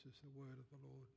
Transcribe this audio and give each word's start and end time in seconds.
This 0.00 0.16
is 0.16 0.20
the 0.24 0.32
word 0.32 0.56
of 0.56 0.64
the 0.72 0.80
Lord. 0.80 1.12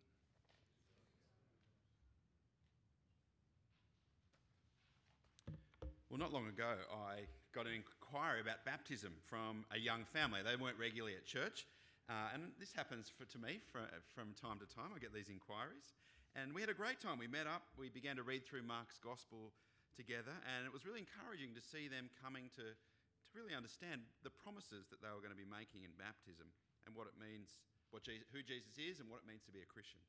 Well, 6.11 6.19
not 6.19 6.35
long 6.35 6.51
ago, 6.51 6.75
I 6.91 7.23
got 7.55 7.63
an 7.63 7.79
inquiry 7.79 8.43
about 8.43 8.67
baptism 8.67 9.15
from 9.23 9.63
a 9.71 9.79
young 9.79 10.03
family. 10.11 10.43
They 10.43 10.59
weren't 10.59 10.75
regularly 10.75 11.15
at 11.15 11.23
church, 11.23 11.63
uh, 12.11 12.35
and 12.35 12.51
this 12.59 12.75
happens 12.75 13.07
for, 13.07 13.23
to 13.31 13.39
me 13.39 13.63
for, 13.71 13.87
from 14.11 14.35
time 14.35 14.59
to 14.59 14.67
time. 14.67 14.91
I 14.91 14.99
get 14.99 15.15
these 15.15 15.31
inquiries, 15.31 15.95
and 16.35 16.51
we 16.51 16.59
had 16.59 16.67
a 16.67 16.75
great 16.75 16.99
time. 16.99 17.15
We 17.15 17.31
met 17.31 17.47
up, 17.47 17.63
we 17.79 17.87
began 17.87 18.19
to 18.19 18.25
read 18.27 18.43
through 18.43 18.67
Mark's 18.67 18.99
Gospel 18.99 19.55
together, 19.95 20.35
and 20.43 20.67
it 20.67 20.75
was 20.75 20.83
really 20.83 20.99
encouraging 20.99 21.55
to 21.55 21.63
see 21.63 21.87
them 21.87 22.11
coming 22.19 22.51
to, 22.59 22.67
to 22.67 23.31
really 23.31 23.55
understand 23.55 24.03
the 24.27 24.33
promises 24.43 24.91
that 24.91 24.99
they 24.99 25.07
were 25.07 25.23
going 25.23 25.31
to 25.31 25.39
be 25.39 25.47
making 25.47 25.87
in 25.87 25.95
baptism 25.95 26.51
and 26.83 26.91
what 26.91 27.07
it 27.07 27.15
means, 27.15 27.63
what 27.93 28.01
Jesus, 28.01 28.25
who 28.33 28.41
Jesus 28.41 28.73
is, 28.81 28.97
and 28.97 29.05
what 29.05 29.21
it 29.21 29.27
means 29.29 29.45
to 29.45 29.53
be 29.53 29.61
a 29.61 29.69
Christian. 29.69 30.01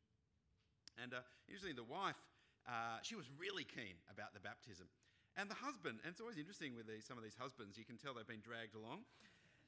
And 0.96 1.12
uh, 1.12 1.20
usually, 1.44 1.76
the 1.76 1.84
wife, 1.84 2.16
uh, 2.64 3.04
she 3.04 3.12
was 3.12 3.28
really 3.36 3.68
keen 3.68 4.00
about 4.08 4.32
the 4.32 4.40
baptism. 4.40 4.88
And 5.36 5.52
the 5.52 5.58
husband, 5.60 6.00
and 6.00 6.08
it's 6.08 6.22
always 6.22 6.40
interesting 6.40 6.72
with 6.72 6.88
these, 6.88 7.04
some 7.04 7.20
of 7.20 7.24
these 7.26 7.36
husbands, 7.36 7.76
you 7.76 7.84
can 7.84 8.00
tell 8.00 8.16
they've 8.16 8.24
been 8.24 8.40
dragged 8.40 8.72
along. 8.72 9.04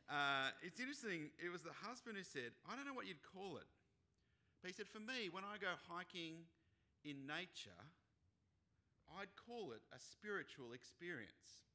Uh, 0.07 0.55
it's 0.63 0.79
interesting, 0.79 1.35
it 1.43 1.51
was 1.51 1.67
the 1.67 1.75
husband 1.83 2.17
who 2.17 2.23
said, 2.23 2.55
I 2.65 2.79
don't 2.79 2.87
know 2.87 2.95
what 2.95 3.11
you'd 3.11 3.23
call 3.27 3.59
it. 3.59 3.67
But 4.63 4.71
he 4.71 4.75
said, 4.79 4.87
for 4.87 5.03
me, 5.03 5.29
when 5.29 5.43
I 5.43 5.59
go 5.59 5.75
hiking 5.91 6.47
in 7.03 7.27
nature, 7.27 7.83
I'd 9.19 9.35
call 9.35 9.75
it 9.75 9.83
a 9.91 9.99
spiritual 9.99 10.71
experience. 10.71 11.67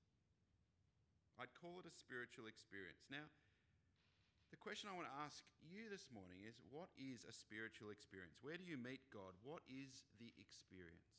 I'd 1.35 1.51
call 1.59 1.83
it 1.83 1.87
a 1.87 1.91
spiritual 1.91 2.47
experience. 2.47 3.03
Now, 3.11 3.27
the 4.51 4.59
question 4.59 4.91
I 4.91 4.95
want 4.99 5.07
to 5.07 5.19
ask 5.23 5.47
you 5.63 5.87
this 5.87 6.11
morning 6.11 6.43
is 6.43 6.59
what 6.67 6.91
is 6.99 7.23
a 7.23 7.31
spiritual 7.31 7.87
experience? 7.87 8.35
Where 8.43 8.59
do 8.59 8.67
you 8.67 8.75
meet 8.75 8.99
God? 9.07 9.31
What 9.47 9.63
is 9.71 10.03
the 10.19 10.27
experience? 10.35 11.15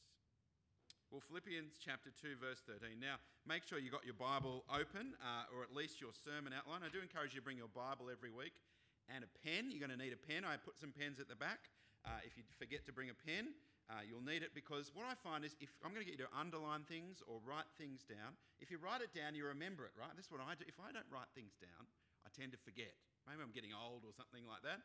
Well, 1.09 1.25
Philippians 1.25 1.81
chapter 1.81 2.13
2, 2.13 2.37
verse 2.37 2.61
13. 2.69 3.01
Now, 3.01 3.17
make 3.49 3.65
sure 3.65 3.81
you 3.81 3.89
got 3.89 4.05
your 4.05 4.17
Bible 4.17 4.65
open, 4.69 5.17
uh, 5.21 5.49
or 5.53 5.65
at 5.65 5.73
least 5.73 6.01
your 6.01 6.13
sermon 6.13 6.53
outline. 6.53 6.85
I 6.85 6.93
do 6.93 7.01
encourage 7.01 7.33
you 7.33 7.41
to 7.41 7.45
bring 7.45 7.61
your 7.61 7.73
Bible 7.73 8.13
every 8.13 8.33
week 8.33 8.57
and 9.09 9.25
a 9.25 9.31
pen. 9.45 9.73
You're 9.73 9.81
going 9.81 9.93
to 9.93 10.01
need 10.01 10.13
a 10.13 10.21
pen. 10.21 10.45
I 10.45 10.61
put 10.61 10.77
some 10.77 10.93
pens 10.93 11.17
at 11.17 11.29
the 11.29 11.37
back. 11.37 11.73
Uh, 12.05 12.21
if 12.25 12.37
you 12.37 12.45
forget 12.61 12.85
to 12.89 12.93
bring 12.93 13.09
a 13.09 13.17
pen, 13.17 13.57
uh, 13.89 14.05
you'll 14.05 14.25
need 14.25 14.45
it 14.45 14.57
because 14.57 14.93
what 14.93 15.05
I 15.09 15.17
find 15.17 15.45
is 15.45 15.57
if 15.61 15.73
I'm 15.81 15.93
going 15.93 16.05
to 16.05 16.09
get 16.09 16.21
you 16.21 16.25
to 16.29 16.33
underline 16.33 16.85
things 16.85 17.21
or 17.25 17.41
write 17.45 17.69
things 17.77 18.05
down, 18.05 18.37
if 18.61 18.73
you 18.73 18.77
write 18.81 19.05
it 19.05 19.13
down, 19.13 19.37
you 19.37 19.45
remember 19.49 19.85
it, 19.85 19.93
right? 19.97 20.13
That's 20.17 20.33
what 20.33 20.41
I 20.41 20.57
do. 20.57 20.65
If 20.69 20.81
I 20.81 20.93
don't 20.97 21.09
write 21.13 21.29
things 21.37 21.57
down, 21.61 21.89
tend 22.33 22.53
to 22.57 22.61
forget. 22.61 22.93
Maybe 23.29 23.45
I'm 23.45 23.55
getting 23.55 23.71
old 23.77 24.03
or 24.03 24.13
something 24.17 24.43
like 24.43 24.67
that. 24.67 24.83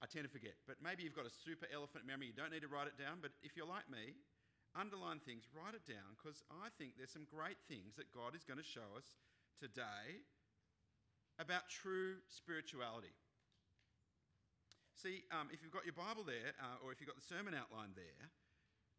I 0.00 0.08
tend 0.08 0.24
to 0.24 0.32
forget. 0.32 0.56
But 0.64 0.80
maybe 0.80 1.02
you've 1.04 1.16
got 1.16 1.28
a 1.28 1.32
super 1.32 1.68
elephant 1.68 2.06
memory. 2.08 2.32
You 2.32 2.36
don't 2.36 2.54
need 2.54 2.64
to 2.64 2.72
write 2.72 2.88
it 2.88 2.96
down. 2.96 3.20
But 3.20 3.36
if 3.44 3.58
you're 3.58 3.68
like 3.68 3.90
me, 3.90 4.16
underline 4.78 5.18
things, 5.20 5.50
write 5.50 5.74
it 5.74 5.84
down, 5.84 6.14
because 6.14 6.40
I 6.48 6.70
think 6.78 6.94
there's 6.94 7.12
some 7.12 7.26
great 7.26 7.58
things 7.66 7.98
that 7.98 8.14
God 8.14 8.38
is 8.38 8.46
going 8.46 8.62
to 8.62 8.66
show 8.66 8.86
us 8.94 9.18
today 9.58 10.22
about 11.42 11.68
true 11.68 12.22
spirituality. 12.30 13.12
See, 14.94 15.24
um, 15.32 15.48
if 15.48 15.64
you've 15.64 15.72
got 15.72 15.88
your 15.88 15.96
Bible 15.96 16.22
there, 16.22 16.52
uh, 16.60 16.84
or 16.84 16.92
if 16.92 17.00
you've 17.00 17.08
got 17.08 17.16
the 17.16 17.24
sermon 17.24 17.56
outline 17.56 17.96
there, 17.96 18.28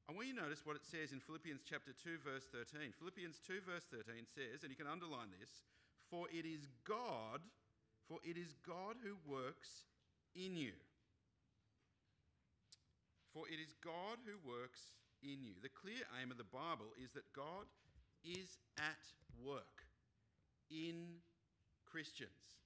I 0.10 0.18
want 0.18 0.28
you 0.28 0.36
to 0.36 0.42
notice 0.42 0.66
what 0.66 0.76
it 0.76 0.84
says 0.84 1.14
in 1.14 1.22
Philippians 1.22 1.62
chapter 1.62 1.94
2, 1.94 2.26
verse 2.26 2.50
13. 2.50 2.92
Philippians 2.98 3.38
2, 3.46 3.62
verse 3.64 3.86
13 3.94 4.26
says, 4.26 4.66
and 4.66 4.74
you 4.74 4.76
can 4.76 4.90
underline 4.90 5.30
this, 5.30 5.62
for 6.10 6.26
it 6.34 6.44
is 6.44 6.66
God, 6.84 7.46
for 8.12 8.20
it 8.28 8.36
is 8.36 8.52
God 8.68 9.00
who 9.00 9.16
works 9.24 9.88
in 10.36 10.60
you. 10.60 10.76
For 13.32 13.48
it 13.48 13.56
is 13.64 13.72
God 13.80 14.20
who 14.28 14.36
works 14.44 14.92
in 15.24 15.40
you. 15.48 15.56
The 15.64 15.72
clear 15.72 16.04
aim 16.20 16.28
of 16.28 16.36
the 16.36 16.44
Bible 16.44 16.92
is 17.00 17.16
that 17.16 17.32
God 17.32 17.72
is 18.20 18.60
at 18.76 19.00
work 19.40 19.88
in 20.68 21.24
Christians. 21.88 22.60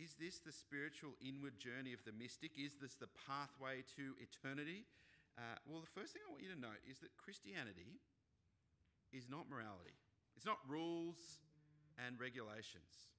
Is 0.00 0.16
this 0.16 0.40
the 0.40 0.56
spiritual 0.56 1.12
inward 1.20 1.60
journey 1.60 1.92
of 1.92 2.00
the 2.08 2.16
mystic? 2.16 2.56
Is 2.56 2.80
this 2.80 2.96
the 2.96 3.12
pathway 3.28 3.84
to 4.00 4.16
eternity? 4.16 4.88
Uh, 5.36 5.60
well, 5.68 5.84
the 5.84 5.92
first 5.92 6.16
thing 6.16 6.24
I 6.24 6.32
want 6.32 6.40
you 6.40 6.48
to 6.56 6.56
note 6.56 6.80
is 6.88 7.04
that 7.04 7.12
Christianity 7.20 8.00
is 9.12 9.28
not 9.28 9.44
morality, 9.52 10.00
it's 10.40 10.48
not 10.48 10.56
rules 10.64 11.36
and 12.06 12.18
regulations. 12.20 13.10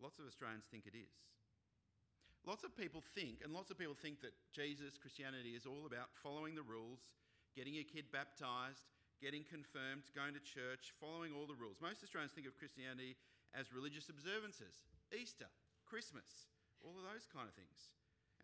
Lots 0.00 0.18
of 0.18 0.26
Australians 0.28 0.68
think 0.68 0.84
it 0.84 0.96
is. 0.96 1.16
Lots 2.44 2.62
of 2.62 2.76
people 2.78 3.02
think, 3.16 3.42
and 3.42 3.50
lots 3.50 3.74
of 3.74 3.78
people 3.80 3.96
think 3.98 4.22
that 4.22 4.36
Jesus, 4.54 4.94
Christianity, 5.00 5.58
is 5.58 5.66
all 5.66 5.82
about 5.88 6.14
following 6.22 6.54
the 6.54 6.62
rules, 6.62 7.10
getting 7.58 7.74
your 7.74 7.88
kid 7.88 8.06
baptized, 8.14 8.86
getting 9.18 9.42
confirmed, 9.42 10.06
going 10.14 10.36
to 10.36 10.44
church, 10.44 10.94
following 11.00 11.34
all 11.34 11.48
the 11.48 11.58
rules. 11.58 11.82
Most 11.82 12.04
Australians 12.06 12.36
think 12.36 12.46
of 12.46 12.54
Christianity 12.54 13.16
as 13.56 13.74
religious 13.74 14.12
observances 14.12 14.86
Easter, 15.10 15.50
Christmas, 15.88 16.46
all 16.84 16.94
of 16.94 17.06
those 17.08 17.26
kind 17.26 17.48
of 17.48 17.56
things. 17.58 17.90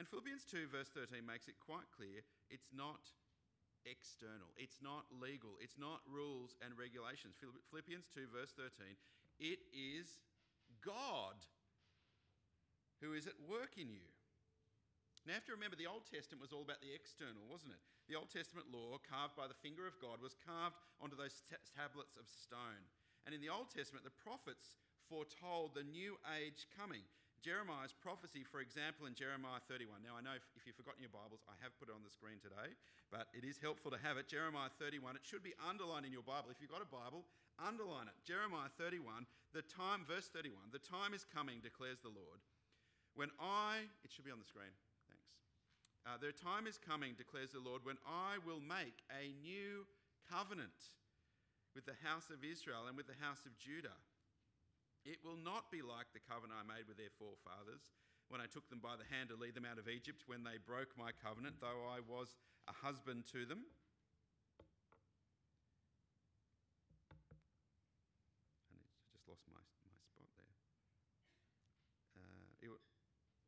And 0.01 0.09
Philippians 0.09 0.49
2, 0.49 0.73
verse 0.73 0.89
13, 0.91 1.23
makes 1.23 1.47
it 1.47 1.61
quite 1.61 1.87
clear 1.95 2.25
it's 2.49 2.73
not 2.73 3.13
external, 3.87 4.51
it's 4.57 4.79
not 4.83 5.07
legal, 5.11 5.59
it's 5.59 5.79
not 5.79 6.01
rules 6.07 6.55
and 6.63 6.77
regulations. 6.79 7.39
Philippians 7.39 8.07
2, 8.15 8.31
verse 8.31 8.55
13, 8.55 8.95
it 9.41 9.63
is 9.75 10.23
God 10.85 11.39
who 13.03 13.13
is 13.13 13.27
at 13.27 13.39
work 13.51 13.75
in 13.77 13.91
you. 13.91 14.07
Now, 15.27 15.35
you 15.35 15.39
have 15.39 15.51
to 15.51 15.55
remember 15.55 15.79
the 15.79 15.91
Old 15.91 16.07
Testament 16.07 16.43
was 16.43 16.51
all 16.51 16.67
about 16.67 16.83
the 16.83 16.91
external, 16.91 17.47
wasn't 17.47 17.79
it? 17.79 17.83
The 18.11 18.19
Old 18.19 18.31
Testament 18.31 18.75
law, 18.75 18.99
carved 18.99 19.39
by 19.39 19.47
the 19.47 19.63
finger 19.63 19.87
of 19.87 20.03
God, 20.03 20.19
was 20.19 20.35
carved 20.35 20.75
onto 20.99 21.15
those 21.15 21.47
t- 21.47 21.59
tablets 21.79 22.19
of 22.19 22.27
stone. 22.27 22.83
And 23.23 23.31
in 23.31 23.39
the 23.39 23.51
Old 23.51 23.71
Testament, 23.71 24.03
the 24.03 24.19
prophets 24.19 24.75
foretold 25.07 25.79
the 25.79 25.87
new 25.87 26.19
age 26.35 26.67
coming. 26.75 27.07
Jeremiah's 27.43 27.91
prophecy, 27.91 28.47
for 28.47 28.63
example, 28.63 29.11
in 29.11 29.19
Jeremiah 29.19 29.59
31. 29.67 29.99
Now, 30.07 30.15
I 30.15 30.23
know 30.23 30.39
if, 30.39 30.47
if, 30.55 30.63
you've 30.63 30.79
forgotten 30.79 31.03
your 31.03 31.11
Bibles, 31.11 31.43
I 31.51 31.59
have 31.59 31.75
put 31.83 31.91
it 31.91 31.95
on 31.95 32.07
the 32.07 32.15
screen 32.15 32.39
today, 32.39 32.71
but 33.11 33.27
it 33.35 33.43
is 33.43 33.59
helpful 33.59 33.91
to 33.91 33.99
have 33.99 34.15
it. 34.15 34.31
Jeremiah 34.31 34.71
31, 34.79 35.19
it 35.19 35.27
should 35.27 35.43
be 35.43 35.59
underlined 35.59 36.07
in 36.07 36.15
your 36.15 36.23
Bible. 36.23 36.55
If 36.55 36.63
you've 36.63 36.71
got 36.71 36.87
a 36.87 36.89
Bible, 36.89 37.27
underline 37.59 38.07
it. 38.07 38.15
Jeremiah 38.23 38.71
31, 38.79 39.27
the 39.51 39.67
time, 39.67 40.07
verse 40.07 40.31
31, 40.31 40.71
the 40.71 40.79
time 40.79 41.19
is 41.19 41.27
coming, 41.27 41.59
declares 41.59 41.99
the 41.99 42.15
Lord, 42.15 42.39
when 43.19 43.35
I, 43.43 43.91
it 44.07 44.15
should 44.15 44.25
be 44.25 44.31
on 44.31 44.39
the 44.39 44.47
screen, 44.47 44.71
thanks. 45.11 45.27
Uh, 46.07 46.23
the 46.23 46.31
time 46.31 46.71
is 46.71 46.79
coming, 46.79 47.19
declares 47.19 47.51
the 47.51 47.61
Lord, 47.61 47.83
when 47.83 47.99
I 48.07 48.39
will 48.47 48.63
make 48.63 49.03
a 49.11 49.35
new 49.43 49.83
covenant 50.31 50.95
with 51.75 51.91
the 51.91 51.99
house 52.07 52.31
of 52.31 52.47
Israel 52.47 52.87
and 52.87 52.95
with 52.95 53.11
the 53.11 53.19
house 53.19 53.43
of 53.45 53.59
Judah. 53.59 53.99
It 55.03 55.19
will 55.27 55.39
not 55.39 55.71
be 55.71 55.83
like 55.83 56.15
the 56.15 56.23
covenant 56.23 56.55
I 56.55 56.67
made 56.67 56.87
with 56.87 56.97
their 56.97 57.11
forefathers 57.19 57.83
when 58.31 58.41
I 58.41 58.47
took 58.47 58.71
them 58.71 58.81
by 58.81 58.97
the 58.97 59.05
hand 59.11 59.29
to 59.29 59.37
lead 59.37 59.53
them 59.53 59.69
out 59.69 59.77
of 59.77 59.91
Egypt, 59.91 60.25
when 60.25 60.41
they 60.41 60.57
broke 60.57 60.97
my 60.97 61.13
covenant, 61.13 61.61
though 61.61 61.85
I 61.91 62.01
was 62.01 62.33
a 62.65 62.73
husband 62.73 63.29
to 63.37 63.45
them. 63.45 63.67
And 68.73 68.81
I 68.81 69.05
just 69.13 69.27
lost 69.29 69.45
my, 69.53 69.61
my 69.85 69.99
spot 70.01 70.33
there. 70.39 70.55
Uh, 72.17 72.65
it, 72.65 72.71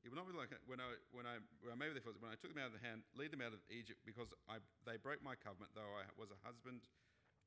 it 0.05 0.13
will 0.13 0.21
not 0.21 0.29
be 0.29 0.37
like 0.37 0.53
when 0.69 0.85
I 0.85 1.01
when 1.17 1.25
I 1.25 1.41
when 1.65 1.81
I 1.81 1.89
when 2.21 2.29
I 2.29 2.37
took 2.37 2.53
them 2.53 2.61
out 2.61 2.75
of 2.75 2.77
the 2.77 2.85
hand, 2.85 3.09
lead 3.17 3.33
them 3.33 3.41
out 3.41 3.57
of 3.57 3.65
Egypt, 3.73 4.05
because 4.05 4.29
I, 4.51 4.61
they 4.85 5.01
broke 5.01 5.25
my 5.25 5.39
covenant, 5.39 5.73
though 5.73 5.97
I 5.97 6.05
was 6.21 6.29
a 6.29 6.41
husband 6.45 6.85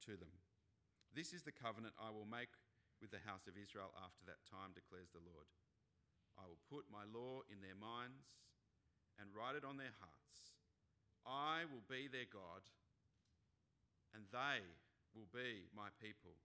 to 0.09 0.18
them. 0.18 0.34
This 1.13 1.38
is 1.38 1.45
the 1.45 1.53
covenant 1.53 1.94
I 2.01 2.09
will 2.09 2.25
make 2.25 2.50
with 3.01 3.13
the 3.13 3.23
house 3.23 3.45
of 3.45 3.59
Israel 3.59 3.93
after 4.01 4.25
that 4.25 4.41
time, 4.49 4.73
declares 4.73 5.13
the 5.13 5.23
Lord. 5.23 5.47
I 6.38 6.45
will 6.45 6.61
put 6.69 6.89
my 6.89 7.05
law 7.09 7.45
in 7.49 7.61
their 7.61 7.77
minds 7.77 8.29
and 9.17 9.33
write 9.33 9.57
it 9.57 9.65
on 9.65 9.77
their 9.77 9.94
hearts. 9.97 10.57
I 11.25 11.65
will 11.67 11.83
be 11.89 12.07
their 12.07 12.29
God, 12.29 12.63
and 14.13 14.25
they 14.29 14.61
will 15.17 15.29
be 15.33 15.67
my 15.73 15.89
people. 15.97 16.38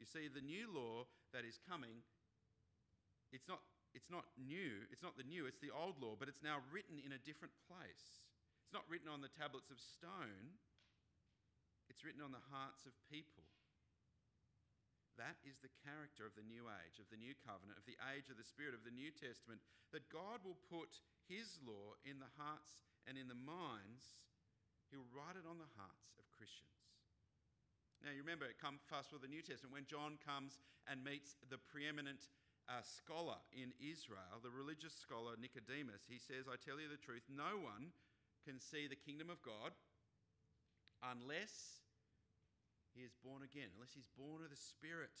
You 0.00 0.08
see, 0.08 0.26
the 0.26 0.44
new 0.44 0.72
law 0.72 1.06
that 1.36 1.44
is 1.44 1.60
coming, 1.68 2.02
it's 3.30 3.46
not 3.46 3.60
it's 3.96 4.12
not 4.12 4.28
new, 4.36 4.84
it's 4.92 5.02
not 5.02 5.16
the 5.16 5.24
new, 5.24 5.48
it's 5.48 5.64
the 5.64 5.72
old 5.72 5.96
law, 5.96 6.12
but 6.12 6.28
it's 6.28 6.44
now 6.44 6.60
written 6.68 7.00
in 7.00 7.16
a 7.16 7.24
different 7.24 7.56
place. 7.64 8.20
It's 8.60 8.76
not 8.76 8.84
written 8.84 9.08
on 9.08 9.24
the 9.24 9.32
tablets 9.32 9.72
of 9.72 9.80
stone, 9.80 10.60
it's 11.88 12.04
written 12.04 12.20
on 12.20 12.36
the 12.36 12.44
hearts 12.52 12.84
of 12.84 12.92
people. 13.08 13.47
That 15.18 15.42
is 15.42 15.58
the 15.58 15.74
character 15.82 16.22
of 16.22 16.38
the 16.38 16.46
new 16.46 16.70
age, 16.70 17.02
of 17.02 17.10
the 17.10 17.18
new 17.18 17.34
covenant, 17.42 17.74
of 17.74 17.84
the 17.90 17.98
age 18.14 18.30
of 18.30 18.38
the 18.38 18.46
Spirit, 18.46 18.78
of 18.78 18.86
the 18.86 18.94
New 18.94 19.10
Testament, 19.10 19.58
that 19.90 20.06
God 20.14 20.46
will 20.46 20.58
put 20.70 21.02
His 21.26 21.58
law 21.66 21.98
in 22.06 22.22
the 22.22 22.30
hearts 22.38 22.86
and 23.04 23.18
in 23.18 23.26
the 23.26 23.38
minds, 23.38 24.30
He'll 24.94 25.10
write 25.10 25.34
it 25.34 25.44
on 25.44 25.58
the 25.58 25.74
hearts 25.74 26.14
of 26.16 26.30
Christians. 26.30 26.78
Now, 27.98 28.14
you 28.14 28.22
remember, 28.22 28.46
come 28.62 28.78
fast 28.86 29.10
forward 29.10 29.26
the 29.26 29.34
New 29.34 29.42
Testament, 29.42 29.74
when 29.74 29.90
John 29.90 30.22
comes 30.22 30.62
and 30.86 31.02
meets 31.02 31.34
the 31.50 31.58
preeminent 31.58 32.30
uh, 32.70 32.78
scholar 32.86 33.42
in 33.50 33.74
Israel, 33.82 34.38
the 34.38 34.54
religious 34.54 34.94
scholar 34.94 35.34
Nicodemus, 35.34 36.06
he 36.06 36.22
says, 36.22 36.46
I 36.46 36.54
tell 36.60 36.78
you 36.78 36.86
the 36.86 37.00
truth, 37.00 37.26
no 37.26 37.58
one 37.58 37.90
can 38.46 38.62
see 38.62 38.86
the 38.86 38.98
kingdom 38.98 39.34
of 39.34 39.42
God 39.42 39.74
unless 41.02 41.82
he 42.98 43.06
is 43.06 43.14
born 43.22 43.46
again, 43.46 43.70
unless 43.78 43.94
he's 43.94 44.10
born 44.18 44.42
of 44.42 44.50
the 44.50 44.58
Spirit. 44.58 45.14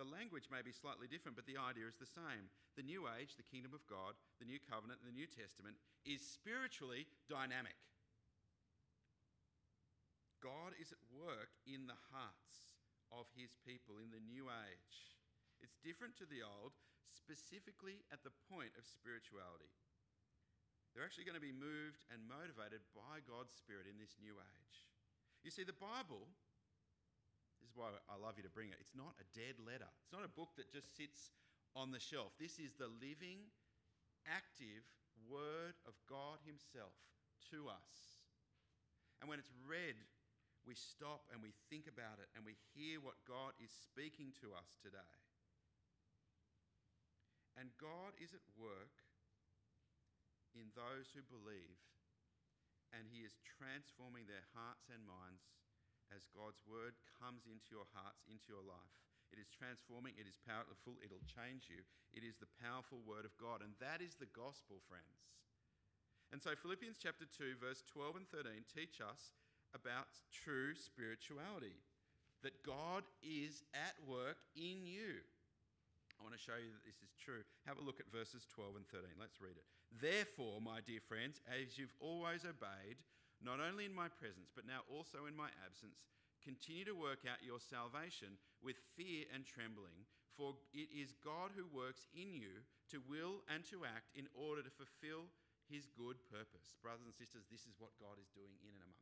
The 0.00 0.08
language 0.08 0.48
may 0.48 0.64
be 0.64 0.72
slightly 0.72 1.04
different, 1.04 1.36
but 1.36 1.44
the 1.44 1.60
idea 1.60 1.84
is 1.84 2.00
the 2.00 2.08
same. 2.08 2.48
The 2.80 2.88
New 2.88 3.04
Age, 3.12 3.36
the 3.36 3.44
kingdom 3.44 3.76
of 3.76 3.84
God, 3.84 4.16
the 4.40 4.48
New 4.48 4.56
Covenant, 4.56 5.04
and 5.04 5.08
the 5.12 5.20
New 5.20 5.28
Testament 5.28 5.76
is 6.08 6.24
spiritually 6.24 7.04
dynamic. 7.28 7.76
God 10.40 10.72
is 10.80 10.96
at 10.96 11.12
work 11.12 11.52
in 11.68 11.84
the 11.84 12.00
hearts 12.08 12.80
of 13.12 13.28
his 13.36 13.52
people 13.62 14.00
in 14.00 14.08
the 14.08 14.24
new 14.24 14.48
age. 14.48 14.96
It's 15.60 15.78
different 15.84 16.16
to 16.18 16.26
the 16.26 16.42
old, 16.42 16.74
specifically 17.12 18.02
at 18.10 18.24
the 18.24 18.34
point 18.48 18.74
of 18.74 18.88
spirituality. 18.88 19.70
They're 20.90 21.06
actually 21.06 21.28
going 21.28 21.38
to 21.38 21.44
be 21.44 21.54
moved 21.54 22.02
and 22.08 22.24
motivated 22.26 22.82
by 22.96 23.22
God's 23.22 23.54
Spirit 23.54 23.86
in 23.86 24.00
this 24.00 24.18
new 24.18 24.40
age. 24.40 24.91
You 25.42 25.50
see, 25.50 25.66
the 25.66 25.74
Bible, 25.74 26.30
this 27.58 27.70
is 27.70 27.74
why 27.74 27.90
I 28.06 28.14
love 28.14 28.38
you 28.38 28.46
to 28.46 28.54
bring 28.54 28.70
it, 28.70 28.78
it's 28.78 28.94
not 28.94 29.18
a 29.18 29.26
dead 29.34 29.58
letter. 29.58 29.90
It's 30.06 30.14
not 30.14 30.22
a 30.22 30.30
book 30.30 30.54
that 30.56 30.70
just 30.70 30.94
sits 30.94 31.34
on 31.74 31.90
the 31.90 31.98
shelf. 31.98 32.30
This 32.38 32.62
is 32.62 32.78
the 32.78 32.90
living, 33.02 33.50
active 34.26 34.86
Word 35.26 35.74
of 35.86 35.98
God 36.06 36.38
Himself 36.46 36.94
to 37.50 37.66
us. 37.66 38.22
And 39.18 39.26
when 39.26 39.42
it's 39.42 39.54
read, 39.66 39.98
we 40.62 40.78
stop 40.78 41.26
and 41.34 41.42
we 41.42 41.54
think 41.70 41.90
about 41.90 42.22
it 42.22 42.30
and 42.38 42.46
we 42.46 42.54
hear 42.74 43.02
what 43.02 43.18
God 43.26 43.58
is 43.58 43.70
speaking 43.70 44.30
to 44.42 44.54
us 44.54 44.78
today. 44.78 45.14
And 47.58 47.74
God 47.82 48.14
is 48.22 48.30
at 48.30 48.46
work 48.54 48.94
in 50.54 50.70
those 50.72 51.10
who 51.12 51.22
believe, 51.26 51.80
and 52.92 53.08
He 53.08 53.24
is 53.24 53.40
transforming 53.42 54.28
their 54.28 54.44
hearts 54.52 54.88
and 54.92 55.02
minds 55.04 55.48
as 56.12 56.28
God's 56.30 56.60
word 56.68 56.94
comes 57.18 57.48
into 57.48 57.72
your 57.72 57.88
hearts, 57.96 58.24
into 58.28 58.52
your 58.52 58.64
life. 58.64 58.92
It 59.32 59.40
is 59.40 59.48
transforming, 59.48 60.12
it 60.20 60.28
is 60.28 60.36
powerful, 60.44 61.00
it'll 61.00 61.24
change 61.24 61.72
you. 61.72 61.80
It 62.12 62.20
is 62.20 62.36
the 62.36 62.52
powerful 62.60 63.00
word 63.00 63.24
of 63.24 63.32
God, 63.40 63.64
and 63.64 63.72
that 63.80 64.04
is 64.04 64.20
the 64.20 64.28
gospel, 64.28 64.84
friends. 64.84 65.24
And 66.28 66.40
so, 66.40 66.52
Philippians 66.52 67.00
chapter 67.00 67.24
2, 67.24 67.56
verse 67.56 67.80
12 67.88 68.24
and 68.24 68.28
13 68.28 68.68
teach 68.68 69.00
us 69.00 69.32
about 69.72 70.12
true 70.28 70.76
spirituality 70.76 71.80
that 72.44 72.60
God 72.60 73.04
is 73.24 73.64
at 73.72 73.96
work 74.04 74.44
in 74.52 74.84
you. 74.84 75.24
I 76.22 76.30
want 76.30 76.38
to 76.38 76.46
show 76.46 76.54
you 76.54 76.70
that 76.70 76.86
this 76.86 77.02
is 77.02 77.10
true. 77.18 77.42
Have 77.66 77.82
a 77.82 77.86
look 77.86 77.98
at 77.98 78.06
verses 78.14 78.46
12 78.54 78.78
and 78.78 78.86
13. 78.94 79.18
Let's 79.18 79.42
read 79.42 79.58
it. 79.58 79.66
Therefore, 79.90 80.62
my 80.62 80.78
dear 80.78 81.02
friends, 81.02 81.42
as 81.50 81.74
you've 81.74 81.98
always 81.98 82.46
obeyed, 82.46 83.02
not 83.42 83.58
only 83.58 83.90
in 83.90 83.94
my 83.94 84.06
presence, 84.06 84.54
but 84.54 84.62
now 84.62 84.86
also 84.86 85.26
in 85.26 85.34
my 85.34 85.50
absence, 85.66 86.06
continue 86.46 86.86
to 86.86 86.94
work 86.94 87.26
out 87.26 87.42
your 87.42 87.58
salvation 87.58 88.38
with 88.62 88.78
fear 88.94 89.26
and 89.34 89.42
trembling, 89.42 90.06
for 90.38 90.54
it 90.70 90.94
is 90.94 91.18
God 91.26 91.50
who 91.58 91.66
works 91.74 92.06
in 92.14 92.30
you 92.30 92.62
to 92.94 93.02
will 93.02 93.42
and 93.50 93.66
to 93.74 93.82
act 93.82 94.14
in 94.14 94.30
order 94.30 94.62
to 94.62 94.70
fulfill 94.70 95.26
his 95.66 95.90
good 95.90 96.22
purpose. 96.30 96.78
Brothers 96.86 97.10
and 97.10 97.18
sisters, 97.18 97.50
this 97.50 97.66
is 97.66 97.74
what 97.82 97.98
God 97.98 98.22
is 98.22 98.30
doing 98.30 98.54
in 98.62 98.78
and 98.78 98.86
amongst 98.86 99.01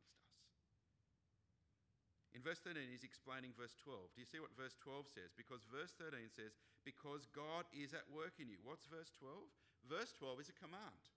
In 2.31 2.39
verse 2.39 2.63
13, 2.63 2.87
he's 2.87 3.03
explaining 3.03 3.51
verse 3.59 3.75
12. 3.83 4.15
Do 4.15 4.23
you 4.23 4.29
see 4.29 4.39
what 4.39 4.55
verse 4.55 4.79
12 4.79 5.11
says? 5.11 5.35
Because 5.35 5.67
verse 5.67 5.91
13 5.99 6.31
says, 6.31 6.55
Because 6.87 7.27
God 7.35 7.67
is 7.75 7.91
at 7.91 8.07
work 8.07 8.39
in 8.39 8.47
you. 8.47 8.55
What's 8.63 8.87
verse 8.87 9.11
12? 9.19 9.35
Verse 9.83 10.15
12 10.15 10.47
is 10.47 10.51
a 10.51 10.55
command. 10.55 11.11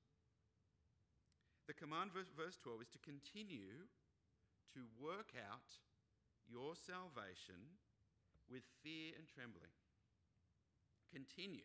The 1.70 1.78
command, 1.78 2.10
verse 2.12 2.58
12, 2.60 2.82
is 2.82 2.92
to 2.92 3.06
continue 3.06 3.86
to 4.74 4.82
work 4.98 5.32
out 5.38 5.70
your 6.50 6.74
salvation 6.74 7.78
with 8.50 8.66
fear 8.82 9.14
and 9.16 9.24
trembling. 9.30 9.72
Continue. 11.14 11.64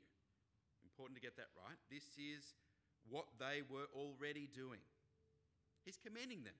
Important 0.85 1.17
to 1.17 1.25
get 1.25 1.35
that 1.35 1.51
right. 1.57 1.79
This 1.89 2.05
is 2.15 2.53
what 3.09 3.27
they 3.41 3.65
were 3.65 3.89
already 3.97 4.45
doing. 4.45 4.85
He's 5.83 5.97
commending 5.99 6.45
them. 6.45 6.55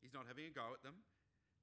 He's 0.00 0.16
not 0.16 0.26
having 0.26 0.48
a 0.48 0.54
go 0.54 0.74
at 0.74 0.82
them. 0.82 1.04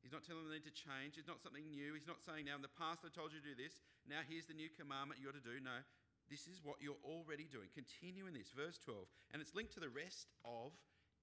He's 0.01 0.15
not 0.15 0.23
telling 0.23 0.47
them 0.47 0.51
they 0.51 0.63
need 0.63 0.71
to 0.71 0.75
change. 0.75 1.19
It's 1.19 1.27
not 1.27 1.43
something 1.43 1.67
new. 1.67 1.91
He's 1.91 2.07
not 2.07 2.23
saying, 2.23 2.47
now 2.47 2.55
in 2.55 2.63
the 2.63 2.71
past 2.79 3.03
I 3.03 3.11
told 3.11 3.35
you 3.35 3.43
to 3.43 3.49
do 3.51 3.57
this. 3.57 3.83
Now 4.07 4.23
here's 4.23 4.47
the 4.47 4.55
new 4.55 4.71
commandment 4.71 5.19
you 5.19 5.27
got 5.27 5.35
to 5.35 5.43
do. 5.43 5.59
No, 5.59 5.83
this 6.31 6.47
is 6.47 6.63
what 6.63 6.79
you're 6.79 7.01
already 7.03 7.49
doing. 7.51 7.67
Continue 7.75 8.29
in 8.29 8.33
this. 8.33 8.55
Verse 8.55 8.79
12. 8.79 9.03
And 9.35 9.43
it's 9.43 9.57
linked 9.57 9.75
to 9.75 9.83
the 9.83 9.91
rest 9.91 10.31
of 10.47 10.71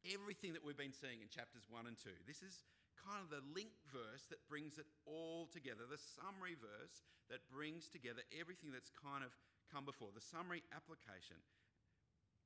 everything 0.05 0.53
that 0.53 0.63
we've 0.63 0.79
been 0.79 0.95
seeing 0.95 1.25
in 1.25 1.33
chapters 1.33 1.67
1 1.73 1.89
and 1.89 1.97
2. 1.97 2.11
This 2.29 2.45
is 2.45 2.67
kind 3.01 3.23
of 3.23 3.31
the 3.31 3.43
link 3.55 3.71
verse 3.91 4.27
that 4.29 4.43
brings 4.51 4.77
it 4.77 4.87
all 5.07 5.47
together, 5.49 5.87
the 5.87 6.01
summary 6.19 6.59
verse 6.59 7.07
that 7.31 7.43
brings 7.51 7.87
together 7.87 8.23
everything 8.35 8.75
that's 8.75 8.91
kind 8.93 9.23
of 9.23 9.31
come 9.71 9.87
before, 9.87 10.11
the 10.15 10.23
summary 10.23 10.63
application. 10.75 11.39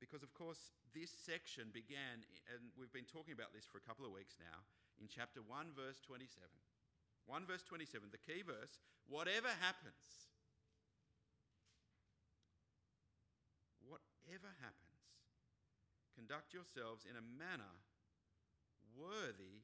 Because, 0.01 0.25
of 0.25 0.33
course, 0.33 0.73
this 0.97 1.13
section 1.13 1.69
began, 1.69 2.25
and 2.49 2.73
we've 2.73 2.93
been 2.93 3.09
talking 3.09 3.37
about 3.37 3.53
this 3.53 3.69
for 3.69 3.77
a 3.77 3.85
couple 3.85 4.01
of 4.01 4.09
weeks 4.09 4.41
now, 4.41 4.65
in 5.01 5.09
chapter 5.09 5.41
1, 5.41 5.73
verse 5.73 5.99
27. 6.05 6.45
1 7.25 7.45
verse 7.45 7.63
27, 7.63 8.09
the 8.11 8.21
key 8.21 8.41
verse 8.41 8.81
whatever 9.09 9.49
happens, 9.59 10.31
whatever 13.83 14.51
happens, 14.63 15.03
conduct 16.15 16.53
yourselves 16.55 17.03
in 17.03 17.19
a 17.19 17.29
manner 17.35 17.75
worthy 18.95 19.63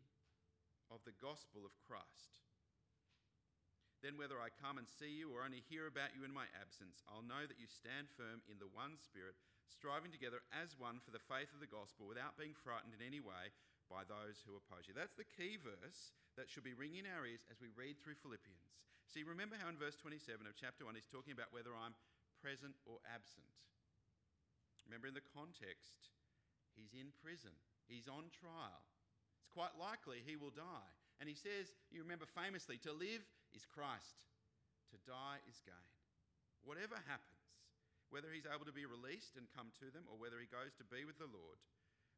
of 0.91 1.03
the 1.03 1.15
gospel 1.19 1.63
of 1.63 1.75
Christ. 1.83 2.43
Then, 4.05 4.13
whether 4.15 4.37
I 4.37 4.53
come 4.53 4.77
and 4.77 4.85
see 4.85 5.09
you 5.09 5.33
or 5.33 5.41
only 5.41 5.65
hear 5.65 5.89
about 5.89 6.13
you 6.13 6.21
in 6.21 6.29
my 6.29 6.45
absence, 6.53 7.01
I'll 7.09 7.25
know 7.25 7.49
that 7.49 7.57
you 7.57 7.65
stand 7.65 8.13
firm 8.13 8.45
in 8.45 8.61
the 8.61 8.69
one 8.69 8.93
Spirit, 9.01 9.33
striving 9.65 10.13
together 10.13 10.45
as 10.53 10.77
one 10.77 11.01
for 11.01 11.09
the 11.09 11.23
faith 11.25 11.49
of 11.49 11.59
the 11.59 11.67
gospel 11.67 12.05
without 12.05 12.37
being 12.37 12.53
frightened 12.53 12.93
in 12.93 13.01
any 13.01 13.19
way 13.19 13.49
by 13.87 14.03
those 14.07 14.43
who 14.43 14.59
oppose 14.59 14.87
you. 14.87 14.95
That's 14.95 15.15
the 15.15 15.27
key 15.27 15.59
verse 15.59 16.11
that 16.35 16.51
should 16.51 16.67
be 16.67 16.77
ringing 16.77 17.07
in 17.07 17.11
our 17.11 17.25
ears 17.25 17.43
as 17.47 17.59
we 17.59 17.71
read 17.73 17.97
through 17.97 18.19
Philippians. 18.19 18.77
See, 19.07 19.23
remember 19.23 19.55
how 19.55 19.71
in 19.71 19.79
verse 19.79 19.95
27 19.95 20.43
of 20.43 20.59
chapter 20.59 20.83
1 20.83 20.93
he's 20.93 21.07
talking 21.07 21.31
about 21.31 21.55
whether 21.55 21.71
I'm 21.71 21.95
present 22.43 22.75
or 22.83 22.99
absent. 23.07 23.47
Remember 24.85 25.07
in 25.07 25.17
the 25.17 25.31
context, 25.35 26.11
he's 26.75 26.95
in 26.95 27.11
prison, 27.23 27.55
he's 27.87 28.07
on 28.07 28.31
trial. 28.31 28.83
It's 29.39 29.51
quite 29.51 29.75
likely 29.79 30.23
he 30.23 30.39
will 30.39 30.53
die. 30.53 30.91
And 31.19 31.27
he 31.27 31.35
says, 31.35 31.73
you 31.89 32.03
remember 32.03 32.29
famously, 32.29 32.77
to 32.85 32.93
live 32.93 33.25
is 33.55 33.65
Christ, 33.65 34.27
to 34.93 34.97
die 35.07 35.41
is 35.49 35.59
gain. 35.65 35.91
Whatever 36.61 36.99
happens, 37.09 37.47
whether 38.11 38.31
he's 38.31 38.47
able 38.47 38.67
to 38.67 38.75
be 38.75 38.87
released 38.87 39.35
and 39.35 39.51
come 39.51 39.73
to 39.81 39.87
them 39.91 40.07
or 40.07 40.15
whether 40.15 40.39
he 40.39 40.47
goes 40.47 40.75
to 40.77 40.87
be 40.87 41.03
with 41.03 41.19
the 41.19 41.31
Lord, 41.31 41.59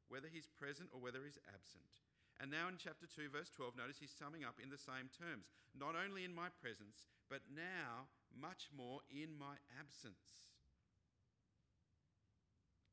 whether 0.09 0.27
he's 0.27 0.49
present 0.57 0.89
or 0.91 0.99
whether 0.99 1.21
he's 1.23 1.39
absent. 1.47 2.01
And 2.41 2.49
now 2.49 2.71
in 2.71 2.79
chapter 2.79 3.05
2, 3.05 3.29
verse 3.29 3.51
12, 3.53 3.75
notice 3.75 3.99
he's 3.99 4.15
summing 4.15 4.47
up 4.47 4.57
in 4.57 4.71
the 4.71 4.79
same 4.79 5.11
terms. 5.11 5.51
Not 5.75 5.93
only 5.93 6.23
in 6.25 6.33
my 6.33 6.49
presence, 6.59 7.11
but 7.27 7.45
now 7.51 8.09
much 8.31 8.71
more 8.71 9.03
in 9.11 9.35
my 9.35 9.59
absence. 9.75 10.49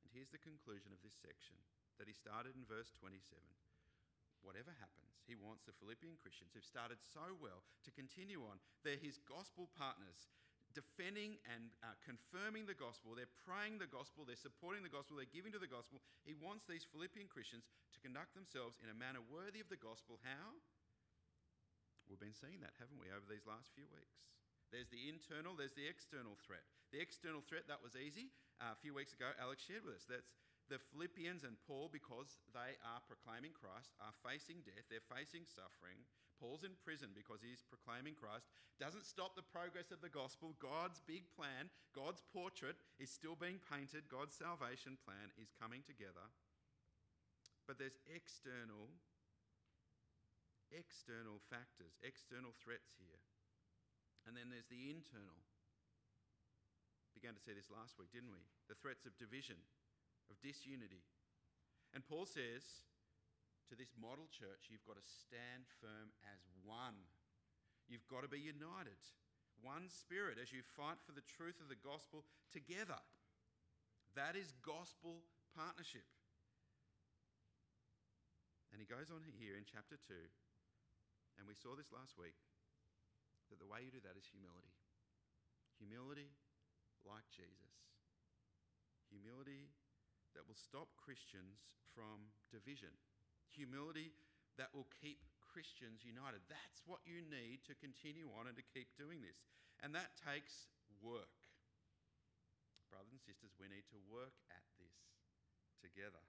And 0.02 0.10
here's 0.10 0.34
the 0.34 0.42
conclusion 0.42 0.90
of 0.90 1.00
this 1.00 1.16
section 1.16 1.56
that 1.96 2.10
he 2.10 2.14
started 2.14 2.58
in 2.58 2.68
verse 2.68 2.92
27. 2.98 3.22
Whatever 4.44 4.74
happens, 4.76 5.22
he 5.24 5.38
wants 5.38 5.64
the 5.64 5.74
Philippian 5.78 6.18
Christians 6.20 6.54
who've 6.54 6.66
started 6.66 7.00
so 7.02 7.34
well 7.38 7.64
to 7.86 7.94
continue 7.94 8.46
on. 8.46 8.62
They're 8.82 9.00
his 9.00 9.18
gospel 9.26 9.70
partners 9.74 10.30
defending 10.76 11.40
and 11.48 11.72
uh, 11.80 11.96
confirming 12.04 12.68
the 12.68 12.76
gospel. 12.76 13.16
They're 13.16 13.40
praying 13.48 13.80
the 13.80 13.88
gospel. 13.88 14.28
They're 14.28 14.36
supporting 14.36 14.84
the 14.84 14.92
gospel. 14.92 15.16
They're 15.16 15.32
giving 15.32 15.56
to 15.56 15.62
the 15.62 15.70
gospel. 15.70 16.04
He 16.28 16.36
wants 16.36 16.68
these 16.68 16.84
Philippian 16.84 17.32
Christians 17.32 17.64
to 17.96 17.98
conduct 18.04 18.36
themselves 18.36 18.76
in 18.84 18.92
a 18.92 18.96
manner 18.96 19.24
worthy 19.24 19.64
of 19.64 19.72
the 19.72 19.80
gospel. 19.80 20.20
How? 20.20 20.60
We've 22.06 22.20
been 22.20 22.36
seeing 22.36 22.60
that, 22.60 22.76
haven't 22.76 23.00
we, 23.00 23.08
over 23.08 23.24
these 23.24 23.48
last 23.48 23.72
few 23.72 23.88
weeks? 23.90 24.20
There's 24.68 24.92
the 24.92 25.08
internal, 25.08 25.56
there's 25.56 25.74
the 25.74 25.88
external 25.88 26.36
threat. 26.44 26.62
The 26.92 27.00
external 27.00 27.42
threat, 27.42 27.66
that 27.66 27.82
was 27.82 27.96
easy. 27.96 28.30
Uh, 28.60 28.76
a 28.76 28.78
few 28.78 28.92
weeks 28.92 29.16
ago, 29.16 29.32
Alex 29.40 29.64
shared 29.64 29.82
with 29.82 29.98
us. 29.98 30.06
That's 30.06 30.36
the 30.66 30.82
Philippians 30.92 31.46
and 31.46 31.54
Paul, 31.66 31.90
because 31.90 32.42
they 32.50 32.74
are 32.82 33.02
proclaiming 33.06 33.54
Christ, 33.54 33.94
are 34.02 34.14
facing 34.26 34.66
death, 34.66 34.86
they're 34.90 35.06
facing 35.06 35.46
suffering. 35.46 36.02
Paul's 36.36 36.64
in 36.64 36.76
prison 36.84 37.16
because 37.16 37.40
he's 37.40 37.64
proclaiming 37.64 38.12
Christ. 38.12 38.48
Doesn't 38.76 39.08
stop 39.08 39.34
the 39.34 39.46
progress 39.46 39.88
of 39.90 40.04
the 40.04 40.12
gospel. 40.12 40.52
God's 40.60 41.00
big 41.04 41.28
plan, 41.32 41.72
God's 41.96 42.20
portrait 42.32 42.76
is 43.00 43.08
still 43.08 43.36
being 43.36 43.60
painted. 43.64 44.08
God's 44.12 44.36
salvation 44.36 45.00
plan 45.00 45.32
is 45.40 45.56
coming 45.56 45.80
together. 45.80 46.28
But 47.64 47.80
there's 47.80 47.98
external 48.06 48.92
external 50.74 51.38
factors, 51.46 51.94
external 52.02 52.54
threats 52.58 52.94
here. 52.98 53.20
And 54.26 54.34
then 54.34 54.50
there's 54.50 54.66
the 54.66 54.90
internal. 54.90 55.38
Began 57.14 57.38
to 57.38 57.42
see 57.42 57.54
this 57.54 57.72
last 57.72 57.96
week, 57.96 58.12
didn't 58.12 58.34
we? 58.34 58.42
The 58.68 58.76
threats 58.76 59.06
of 59.06 59.16
division, 59.16 59.56
of 60.28 60.36
disunity. 60.42 61.06
And 61.94 62.04
Paul 62.04 62.26
says 62.26 62.84
to 63.68 63.74
this 63.74 63.94
model 63.98 64.30
church, 64.30 64.70
you've 64.70 64.86
got 64.86 64.98
to 64.98 65.06
stand 65.06 65.66
firm 65.82 66.14
as 66.30 66.42
one. 66.62 66.98
You've 67.90 68.06
got 68.10 68.26
to 68.26 68.30
be 68.30 68.42
united, 68.42 68.98
one 69.62 69.86
spirit, 69.90 70.38
as 70.42 70.50
you 70.50 70.62
fight 70.74 70.98
for 71.06 71.14
the 71.14 71.26
truth 71.38 71.58
of 71.62 71.70
the 71.70 71.78
gospel 71.78 72.26
together. 72.50 72.98
That 74.18 74.34
is 74.34 74.54
gospel 74.62 75.22
partnership. 75.54 76.06
And 78.74 78.82
he 78.82 78.86
goes 78.86 79.08
on 79.14 79.22
here 79.38 79.54
in 79.54 79.64
chapter 79.64 79.96
2, 79.96 80.14
and 81.38 81.46
we 81.46 81.54
saw 81.54 81.78
this 81.78 81.94
last 81.94 82.18
week, 82.18 82.36
that 83.48 83.62
the 83.62 83.70
way 83.70 83.86
you 83.86 83.94
do 83.94 84.02
that 84.02 84.18
is 84.18 84.26
humility. 84.26 84.74
Humility 85.78 86.34
like 87.06 87.24
Jesus. 87.30 87.72
Humility 89.08 89.70
that 90.34 90.44
will 90.50 90.58
stop 90.58 90.90
Christians 90.98 91.62
from 91.94 92.34
division. 92.50 92.92
Humility 93.54 94.12
that 94.58 94.72
will 94.74 94.88
keep 94.98 95.22
Christians 95.40 96.04
united. 96.04 96.44
That's 96.50 96.84
what 96.84 97.00
you 97.06 97.24
need 97.24 97.64
to 97.70 97.78
continue 97.78 98.28
on 98.36 98.48
and 98.50 98.56
to 98.58 98.66
keep 98.74 98.92
doing 98.96 99.24
this. 99.24 99.40
And 99.80 99.92
that 99.96 100.16
takes 100.20 100.68
work. 101.00 101.32
Brothers 102.92 103.12
and 103.12 103.22
sisters, 103.24 103.52
we 103.60 103.68
need 103.68 103.84
to 103.92 103.98
work 104.08 104.36
at 104.52 104.64
this 104.80 104.96
together. 105.80 106.22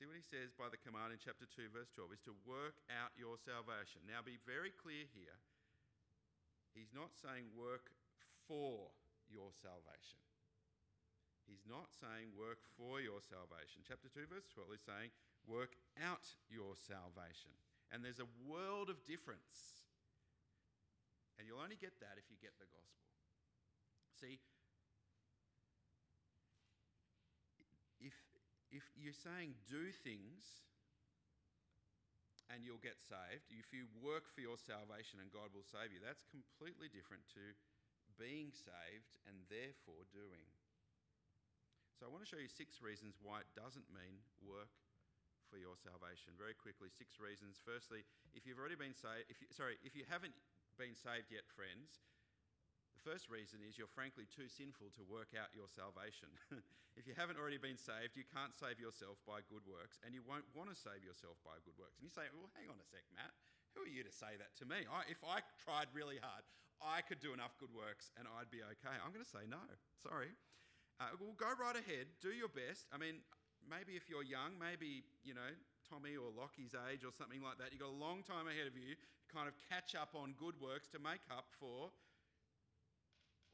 See 0.00 0.08
what 0.08 0.16
he 0.16 0.24
says 0.24 0.56
by 0.56 0.72
the 0.72 0.80
command 0.80 1.12
in 1.12 1.20
chapter 1.20 1.44
2, 1.44 1.76
verse 1.76 1.92
12 1.92 2.16
is 2.16 2.24
to 2.24 2.32
work 2.48 2.80
out 2.88 3.12
your 3.20 3.36
salvation. 3.36 4.00
Now, 4.08 4.24
be 4.24 4.40
very 4.48 4.72
clear 4.72 5.04
here. 5.12 5.36
He's 6.72 6.88
not 6.96 7.12
saying 7.20 7.52
work 7.52 7.92
for 8.48 8.88
your 9.28 9.52
salvation. 9.60 10.24
He's 11.50 11.66
not 11.66 11.90
saying 11.90 12.30
work 12.38 12.62
for 12.78 13.02
your 13.02 13.18
salvation. 13.18 13.82
Chapter 13.82 14.06
2, 14.06 14.30
verse 14.30 14.46
12 14.54 14.78
is 14.78 14.86
saying 14.86 15.10
work 15.50 15.74
out 15.98 16.22
your 16.46 16.78
salvation. 16.78 17.50
And 17.90 18.06
there's 18.06 18.22
a 18.22 18.30
world 18.46 18.86
of 18.86 19.02
difference. 19.02 19.90
And 21.34 21.50
you'll 21.50 21.58
only 21.58 21.74
get 21.74 21.98
that 21.98 22.14
if 22.22 22.30
you 22.30 22.38
get 22.38 22.54
the 22.62 22.70
gospel. 22.70 23.02
See, 24.14 24.38
if 27.98 28.14
if 28.70 28.86
you're 28.94 29.16
saying 29.16 29.58
do 29.66 29.90
things 29.90 30.62
and 32.46 32.62
you'll 32.62 32.82
get 32.82 33.02
saved, 33.02 33.50
if 33.50 33.74
you 33.74 33.90
work 33.98 34.30
for 34.30 34.38
your 34.38 34.54
salvation 34.54 35.18
and 35.18 35.34
God 35.34 35.50
will 35.50 35.66
save 35.66 35.90
you, 35.90 35.98
that's 35.98 36.22
completely 36.30 36.86
different 36.86 37.26
to 37.34 37.42
being 38.14 38.54
saved 38.54 39.18
and 39.26 39.42
therefore 39.50 40.06
doing. 40.14 40.46
So 42.00 42.08
I 42.08 42.12
want 42.16 42.24
to 42.24 42.30
show 42.32 42.40
you 42.40 42.48
six 42.48 42.80
reasons 42.80 43.20
why 43.20 43.44
it 43.44 43.50
doesn't 43.52 43.84
mean 43.92 44.24
work 44.40 44.72
for 45.52 45.60
your 45.60 45.76
salvation. 45.76 46.32
Very 46.40 46.56
quickly, 46.56 46.88
six 46.88 47.20
reasons. 47.20 47.60
Firstly, 47.60 48.08
if 48.32 48.48
you've 48.48 48.56
already 48.56 48.80
been 48.80 48.96
saved, 48.96 49.28
if 49.28 49.36
you, 49.44 49.52
sorry, 49.52 49.76
if 49.84 49.92
you 49.92 50.08
haven't 50.08 50.32
been 50.80 50.96
saved 50.96 51.28
yet, 51.28 51.44
friends, 51.52 52.00
the 52.96 53.04
first 53.04 53.28
reason 53.28 53.60
is 53.60 53.76
you're 53.76 53.92
frankly 53.92 54.24
too 54.24 54.48
sinful 54.48 54.96
to 54.96 55.04
work 55.04 55.36
out 55.36 55.52
your 55.52 55.68
salvation. 55.68 56.32
if 56.96 57.04
you 57.04 57.12
haven't 57.12 57.36
already 57.36 57.60
been 57.60 57.76
saved, 57.76 58.16
you 58.16 58.24
can't 58.32 58.56
save 58.56 58.80
yourself 58.80 59.20
by 59.28 59.44
good 59.52 59.68
works, 59.68 60.00
and 60.00 60.16
you 60.16 60.24
won't 60.24 60.48
want 60.56 60.72
to 60.72 60.76
save 60.80 61.04
yourself 61.04 61.36
by 61.44 61.60
good 61.68 61.76
works. 61.76 62.00
And 62.00 62.08
you 62.08 62.12
say, 62.16 62.32
well, 62.32 62.48
hang 62.56 62.72
on 62.72 62.80
a 62.80 62.88
sec, 62.88 63.04
Matt. 63.12 63.36
Who 63.76 63.84
are 63.84 63.92
you 63.92 64.08
to 64.08 64.14
say 64.16 64.40
that 64.40 64.56
to 64.56 64.64
me? 64.64 64.88
I, 64.88 65.04
if 65.12 65.20
I 65.20 65.44
tried 65.60 65.92
really 65.92 66.16
hard, 66.16 66.48
I 66.80 67.04
could 67.04 67.20
do 67.20 67.36
enough 67.36 67.60
good 67.60 67.76
works 67.76 68.08
and 68.16 68.24
I'd 68.40 68.48
be 68.48 68.64
okay. 68.64 68.96
I'm 69.04 69.12
going 69.12 69.22
to 69.22 69.28
say 69.28 69.44
no. 69.44 69.60
Sorry. 70.00 70.32
Uh, 71.00 71.16
well, 71.16 71.32
go 71.40 71.48
right 71.56 71.80
ahead. 71.80 72.12
Do 72.20 72.28
your 72.28 72.52
best. 72.52 72.84
I 72.92 73.00
mean, 73.00 73.24
maybe 73.64 73.96
if 73.96 74.12
you're 74.12 74.22
young, 74.22 74.60
maybe, 74.60 75.00
you 75.24 75.32
know, 75.32 75.48
Tommy 75.88 76.12
or 76.20 76.28
Lockie's 76.28 76.76
age 76.76 77.08
or 77.08 77.10
something 77.16 77.40
like 77.40 77.56
that, 77.56 77.72
you've 77.72 77.80
got 77.80 77.88
a 77.88 77.96
long 77.96 78.20
time 78.20 78.44
ahead 78.52 78.68
of 78.68 78.76
you 78.76 78.92
to 78.92 79.26
kind 79.32 79.48
of 79.48 79.56
catch 79.72 79.96
up 79.96 80.12
on 80.12 80.36
good 80.36 80.60
works 80.60 80.92
to 80.92 81.00
make 81.00 81.24
up 81.32 81.48
for 81.56 81.88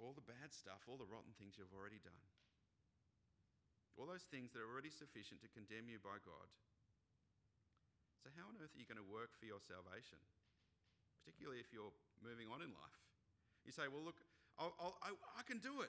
all 0.02 0.10
the 0.12 0.26
bad 0.26 0.50
stuff, 0.50 0.84
all 0.90 0.98
the 0.98 1.06
rotten 1.08 1.32
things 1.38 1.54
you've 1.54 1.72
already 1.72 2.02
done. 2.02 2.26
All 3.96 4.04
those 4.04 4.28
things 4.28 4.52
that 4.52 4.60
are 4.60 4.68
already 4.68 4.92
sufficient 4.92 5.40
to 5.40 5.48
condemn 5.48 5.88
you 5.88 5.96
by 6.02 6.20
God. 6.20 6.50
So, 8.20 8.28
how 8.36 8.50
on 8.50 8.60
earth 8.60 8.76
are 8.76 8.80
you 8.82 8.84
going 8.84 9.00
to 9.00 9.08
work 9.08 9.32
for 9.40 9.48
your 9.48 9.62
salvation? 9.62 10.20
Particularly 11.22 11.64
if 11.64 11.72
you're 11.72 11.94
moving 12.20 12.52
on 12.52 12.60
in 12.60 12.74
life. 12.76 13.00
You 13.64 13.72
say, 13.72 13.88
well, 13.88 14.04
look, 14.04 14.20
I'll, 14.60 14.76
I'll, 14.76 14.96
I, 15.00 15.16
I 15.40 15.42
can 15.48 15.64
do 15.64 15.80
it. 15.80 15.88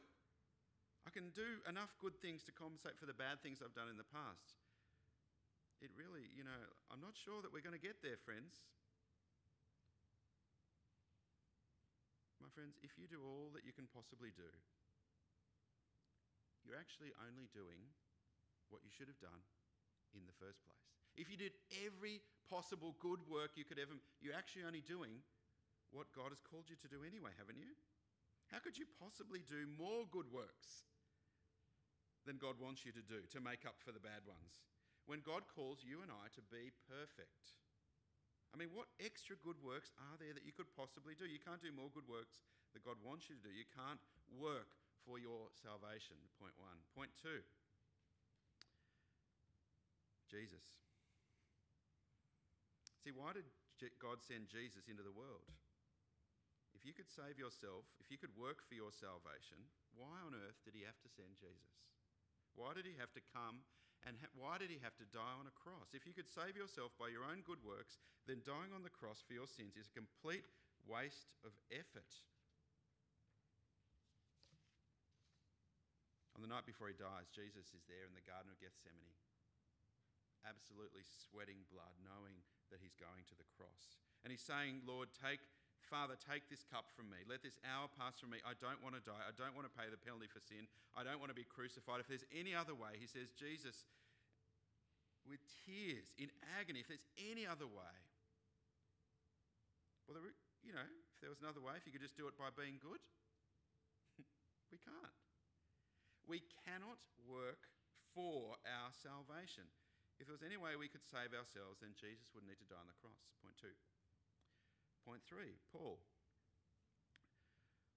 I 1.07 1.09
can 1.15 1.31
do 1.31 1.63
enough 1.71 1.95
good 2.03 2.19
things 2.19 2.43
to 2.43 2.51
compensate 2.51 2.99
for 2.99 3.07
the 3.07 3.15
bad 3.15 3.39
things 3.39 3.63
I've 3.63 3.71
done 3.71 3.87
in 3.87 3.95
the 3.95 4.11
past. 4.11 4.59
It 5.79 5.87
really, 5.95 6.27
you 6.35 6.43
know, 6.43 6.59
I'm 6.91 6.99
not 6.99 7.15
sure 7.15 7.39
that 7.39 7.55
we're 7.55 7.63
going 7.63 7.79
to 7.79 7.79
get 7.79 8.03
there, 8.03 8.19
friends. 8.27 8.59
My 12.43 12.51
friends, 12.51 12.75
if 12.83 12.99
you 12.99 13.07
do 13.07 13.23
all 13.23 13.55
that 13.55 13.63
you 13.63 13.71
can 13.71 13.87
possibly 13.87 14.35
do, 14.35 14.51
you're 16.67 16.75
actually 16.75 17.15
only 17.23 17.47
doing 17.55 17.79
what 18.67 18.83
you 18.83 18.91
should 18.91 19.07
have 19.07 19.23
done 19.23 19.47
in 20.11 20.27
the 20.27 20.35
first 20.35 20.59
place. 20.67 20.91
If 21.15 21.31
you 21.31 21.39
did 21.39 21.55
every 21.87 22.19
possible 22.51 22.99
good 22.99 23.23
work 23.31 23.55
you 23.55 23.63
could 23.63 23.79
ever, 23.79 23.95
you're 24.19 24.35
actually 24.35 24.67
only 24.67 24.83
doing 24.83 25.23
what 25.95 26.11
God 26.11 26.35
has 26.35 26.43
called 26.43 26.67
you 26.67 26.75
to 26.83 26.91
do 26.91 27.07
anyway, 27.07 27.31
haven't 27.39 27.63
you? 27.63 27.79
How 28.51 28.59
could 28.59 28.75
you 28.75 28.83
possibly 28.99 29.39
do 29.47 29.71
more 29.79 30.03
good 30.11 30.27
works 30.35 30.83
than 32.27 32.36
God 32.38 32.60
wants 32.60 32.84
you 32.84 32.91
to 32.91 33.01
do 33.01 33.24
to 33.31 33.39
make 33.39 33.63
up 33.63 33.79
for 33.79 33.96
the 33.96 34.03
bad 34.03 34.27
ones? 34.27 34.67
When 35.07 35.24
God 35.24 35.48
calls 35.48 35.88
you 35.88 36.03
and 36.03 36.12
I 36.12 36.27
to 36.36 36.43
be 36.51 36.75
perfect. 36.91 37.55
I 38.51 38.60
mean, 38.60 38.75
what 38.75 38.91
extra 39.00 39.39
good 39.39 39.55
works 39.63 39.96
are 39.96 40.19
there 40.19 40.36
that 40.36 40.43
you 40.43 40.51
could 40.51 40.67
possibly 40.75 41.15
do? 41.15 41.24
You 41.24 41.39
can't 41.39 41.63
do 41.63 41.72
more 41.72 41.91
good 41.96 42.07
works 42.07 42.43
that 42.75 42.84
God 42.84 43.00
wants 43.00 43.31
you 43.31 43.39
to 43.39 43.46
do. 43.48 43.55
You 43.55 43.67
can't 43.72 44.03
work 44.36 44.75
for 45.07 45.15
your 45.15 45.48
salvation. 45.55 46.19
Point 46.36 46.55
one. 46.60 46.75
Point 46.91 47.15
two 47.15 47.39
Jesus. 50.27 50.84
See, 53.00 53.15
why 53.15 53.31
did 53.31 53.48
God 54.03 54.19
send 54.19 54.51
Jesus 54.51 54.91
into 54.91 55.00
the 55.00 55.15
world? 55.15 55.48
If 56.75 56.84
you 56.84 56.91
could 56.91 57.07
save 57.07 57.39
yourself, 57.39 57.88
if 58.03 58.12
you 58.12 58.19
could 58.19 58.36
work 58.36 58.60
for 58.67 58.75
your 58.75 58.91
salvation, 58.91 59.63
why 59.96 60.19
on 60.27 60.36
earth 60.36 60.60
did 60.67 60.75
he 60.75 60.84
have 60.84 61.00
to 61.00 61.10
send 61.10 61.39
Jesus? 61.39 61.72
Why 62.57 62.73
did 62.73 62.89
he 62.89 62.97
have 62.97 63.13
to 63.13 63.23
come 63.31 63.61
and 64.05 64.17
ha- 64.21 64.33
why 64.37 64.57
did 64.61 64.69
he 64.69 64.77
have 64.81 64.97
to 65.01 65.07
die 65.09 65.35
on 65.37 65.49
a 65.49 65.55
cross? 65.55 65.93
If 65.93 66.05
you 66.05 66.13
could 66.13 66.29
save 66.29 66.57
yourself 66.57 66.93
by 66.97 67.09
your 67.09 67.25
own 67.25 67.41
good 67.41 67.61
works, 67.65 67.97
then 68.29 68.45
dying 68.45 68.73
on 68.75 68.85
the 68.85 68.93
cross 68.93 69.21
for 69.25 69.33
your 69.33 69.49
sins 69.49 69.73
is 69.75 69.89
a 69.89 69.97
complete 69.97 70.45
waste 70.85 71.33
of 71.41 71.53
effort. 71.73 72.09
On 76.37 76.45
the 76.45 76.49
night 76.49 76.69
before 76.69 76.85
he 76.85 76.93
dies, 76.93 77.33
Jesus 77.33 77.73
is 77.73 77.81
there 77.89 78.05
in 78.05 78.13
the 78.13 78.21
Garden 78.21 78.53
of 78.53 78.61
Gethsemane, 78.61 79.17
absolutely 80.45 81.01
sweating 81.01 81.65
blood, 81.73 81.97
knowing 82.05 82.45
that 82.69 82.77
he's 82.77 82.93
going 82.93 83.25
to 83.25 83.37
the 83.41 83.49
cross. 83.57 83.97
And 84.21 84.29
he's 84.29 84.45
saying, 84.45 84.85
Lord, 84.85 85.09
take, 85.17 85.41
Father, 85.88 86.20
take 86.20 86.51
this 86.51 86.67
cup 86.67 86.91
from 86.91 87.08
me. 87.08 87.24
Let 87.24 87.39
this 87.39 87.56
hour 87.63 87.88
pass 87.88 88.20
from 88.20 88.36
me. 88.36 88.44
I 88.44 88.53
don't 88.60 88.79
want 88.84 89.00
to 89.00 89.03
die. 89.03 89.24
I 89.24 89.32
don't 89.36 89.56
want 89.56 89.63
to 89.63 89.74
pay 89.74 89.88
the 89.88 90.00
penalty 90.00 90.27
for 90.27 90.44
sin. 90.44 90.67
I 90.94 91.08
don't 91.08 91.24
want 91.24 91.32
to 91.32 91.38
be 91.38 91.48
crucified. 91.48 92.03
If 92.03 92.12
there's 92.12 92.27
any 92.36 92.51
other 92.51 92.75
way, 92.75 93.00
he 93.00 93.08
says, 93.08 93.32
Jesus, 93.36 93.88
with 95.24 95.39
tears, 95.63 96.12
in 96.20 96.27
agony, 96.60 96.84
if 96.84 96.91
there's 96.91 97.08
any 97.15 97.48
other 97.48 97.67
way, 97.67 97.96
well, 100.08 100.20
there, 100.20 100.27
you 100.63 100.75
know, 100.75 100.84
if 100.84 101.20
there 101.24 101.32
was 101.32 101.39
another 101.39 101.63
way, 101.63 101.79
if 101.79 101.88
you 101.88 101.96
could 101.96 102.03
just 102.03 102.20
do 102.20 102.27
it 102.27 102.36
by 102.36 102.51
being 102.51 102.79
good, 102.84 103.00
we 104.72 104.79
can't. 104.79 105.15
We 106.27 106.44
cannot 106.67 107.00
work 107.24 107.72
for 108.12 108.60
our 108.67 108.91
salvation. 108.91 109.67
If 110.17 110.25
there 110.25 110.36
was 110.36 110.44
any 110.44 110.58
way 110.58 110.74
we 110.74 110.89
could 110.89 111.06
save 111.06 111.32
ourselves, 111.32 111.79
then 111.79 111.94
Jesus 111.94 112.34
would 112.34 112.44
need 112.44 112.58
to 112.58 112.67
die 112.67 112.82
on 112.82 112.89
the 112.89 112.98
cross. 112.98 113.22
Point 113.39 113.56
two. 113.62 113.76
Three, 115.25 115.57
Paul. 115.74 115.97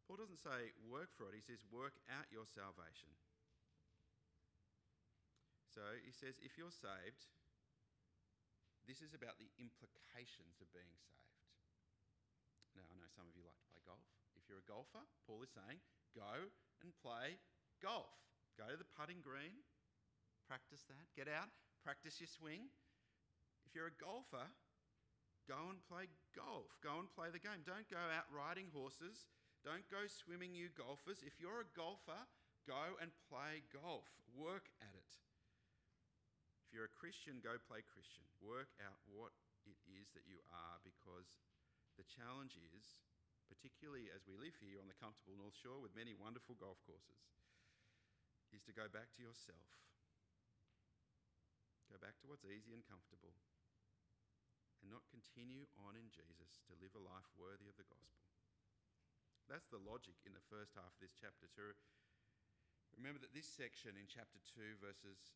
Paul 0.08 0.18
doesn't 0.18 0.42
say 0.42 0.74
work 0.90 1.12
for 1.14 1.30
it, 1.30 1.38
he 1.38 1.44
says 1.44 1.62
work 1.70 1.94
out 2.10 2.26
your 2.32 2.48
salvation. 2.48 3.14
So 5.70 5.84
he 6.02 6.10
says 6.10 6.40
if 6.42 6.58
you're 6.58 6.74
saved, 6.74 7.30
this 8.90 8.98
is 9.04 9.14
about 9.14 9.38
the 9.38 9.46
implications 9.62 10.58
of 10.58 10.66
being 10.74 10.98
saved. 10.98 11.38
Now, 12.74 12.86
I 12.90 12.98
know 12.98 13.06
some 13.14 13.30
of 13.30 13.34
you 13.38 13.46
like 13.46 13.58
to 13.62 13.70
play 13.70 13.82
golf. 13.86 14.02
If 14.34 14.50
you're 14.50 14.62
a 14.62 14.66
golfer, 14.66 15.06
Paul 15.30 15.46
is 15.46 15.52
saying 15.54 15.78
go 16.10 16.50
and 16.82 16.90
play 16.98 17.38
golf. 17.78 18.10
Go 18.58 18.66
to 18.66 18.74
the 18.74 18.88
putting 18.98 19.22
green, 19.22 19.62
practice 20.50 20.82
that, 20.90 21.06
get 21.14 21.30
out, 21.30 21.54
practice 21.86 22.18
your 22.18 22.28
swing. 22.28 22.66
If 23.62 23.78
you're 23.78 23.94
a 23.94 23.98
golfer, 24.02 24.50
go 25.48 25.70
and 25.70 25.80
play 25.86 26.08
golf. 26.32 26.72
Go 26.80 27.00
and 27.00 27.08
play 27.12 27.28
the 27.32 27.42
game. 27.42 27.64
Don't 27.64 27.88
go 27.88 28.00
out 28.00 28.28
riding 28.32 28.72
horses. 28.72 29.28
Don't 29.60 29.84
go 29.92 30.08
swimming, 30.08 30.56
you 30.56 30.72
golfers. 30.72 31.20
If 31.20 31.36
you're 31.36 31.60
a 31.60 31.72
golfer, 31.76 32.28
go 32.64 32.96
and 33.00 33.12
play 33.28 33.64
golf. 33.68 34.08
Work 34.32 34.72
at 34.80 34.96
it. 34.96 35.12
If 36.64 36.72
you're 36.72 36.88
a 36.88 37.00
Christian, 37.02 37.44
go 37.44 37.60
play 37.68 37.84
Christian. 37.84 38.24
Work 38.40 38.72
out 38.80 39.02
what 39.10 39.36
it 39.68 39.76
is 39.84 40.14
that 40.16 40.24
you 40.24 40.40
are 40.48 40.80
because 40.80 41.42
the 42.00 42.06
challenge 42.06 42.56
is, 42.72 42.96
particularly 43.50 44.08
as 44.08 44.24
we 44.24 44.40
live 44.40 44.56
here 44.62 44.80
on 44.80 44.88
the 44.88 44.96
comfortable 44.96 45.36
North 45.36 45.58
Shore 45.58 45.82
with 45.82 45.98
many 45.98 46.16
wonderful 46.16 46.56
golf 46.56 46.80
courses, 46.88 47.20
is 48.54 48.64
to 48.64 48.72
go 48.72 48.88
back 48.88 49.12
to 49.18 49.20
yourself. 49.20 49.68
Go 51.90 51.98
back 51.98 52.16
to 52.22 52.30
what's 52.30 52.46
easy 52.46 52.70
and 52.70 52.86
comfortable 52.86 53.34
and 54.80 54.88
not 54.88 55.04
continue 55.12 55.68
on 55.84 55.96
in 55.96 56.08
Jesus 56.08 56.60
to 56.68 56.76
live 56.80 56.96
a 56.96 57.02
life 57.04 57.28
worthy 57.36 57.68
of 57.68 57.76
the 57.76 57.88
gospel. 57.88 58.28
That's 59.50 59.66
the 59.68 59.82
logic 59.82 60.16
in 60.22 60.32
the 60.32 60.46
first 60.46 60.78
half 60.78 60.94
of 60.94 61.00
this 61.02 61.12
chapter. 61.12 61.50
To 61.50 61.74
remember 62.94 63.18
that 63.20 63.34
this 63.34 63.50
section 63.50 63.98
in 63.98 64.06
chapter 64.06 64.38
2, 64.56 64.78
verses, 64.78 65.34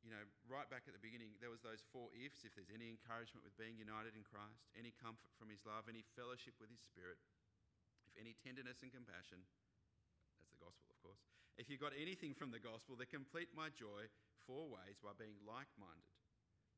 you 0.00 0.08
know, 0.08 0.24
right 0.48 0.66
back 0.72 0.88
at 0.88 0.96
the 0.96 1.02
beginning, 1.02 1.36
there 1.36 1.52
was 1.52 1.60
those 1.60 1.84
four 1.92 2.08
ifs. 2.16 2.48
If 2.48 2.56
there's 2.56 2.72
any 2.72 2.88
encouragement 2.88 3.44
with 3.44 3.52
being 3.60 3.76
united 3.76 4.16
in 4.16 4.24
Christ, 4.24 4.72
any 4.72 4.96
comfort 4.96 5.30
from 5.36 5.52
his 5.52 5.60
love, 5.68 5.84
any 5.86 6.00
fellowship 6.16 6.56
with 6.56 6.72
his 6.72 6.80
spirit, 6.80 7.20
if 8.08 8.16
any 8.16 8.32
tenderness 8.40 8.80
and 8.80 8.88
compassion, 8.88 9.44
that's 10.40 10.48
the 10.48 10.62
gospel, 10.62 10.88
of 10.88 10.98
course. 11.04 11.20
If 11.60 11.68
you've 11.68 11.84
got 11.84 11.92
anything 11.92 12.32
from 12.32 12.56
the 12.56 12.60
gospel 12.60 12.96
that 12.96 13.12
complete 13.12 13.52
my 13.52 13.68
joy 13.68 14.08
four 14.48 14.68
ways 14.72 14.96
by 15.00 15.12
being 15.16 15.36
like 15.44 15.68
minded, 15.76 16.15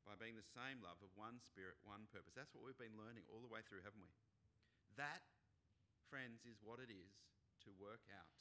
by 0.09 0.17
being 0.17 0.33
the 0.33 0.55
same 0.57 0.81
love 0.81 0.97
of 1.05 1.13
one 1.13 1.37
spirit, 1.37 1.77
one 1.85 2.09
purpose. 2.09 2.33
That's 2.33 2.49
what 2.57 2.65
we've 2.65 2.81
been 2.81 2.97
learning 2.97 3.29
all 3.29 3.45
the 3.45 3.53
way 3.53 3.61
through, 3.61 3.85
haven't 3.85 4.01
we? 4.01 4.09
That 4.97 5.21
friends, 6.09 6.41
is 6.49 6.57
what 6.65 6.81
it 6.81 6.89
is 6.89 7.13
to 7.61 7.69
work 7.77 8.01
out 8.09 8.33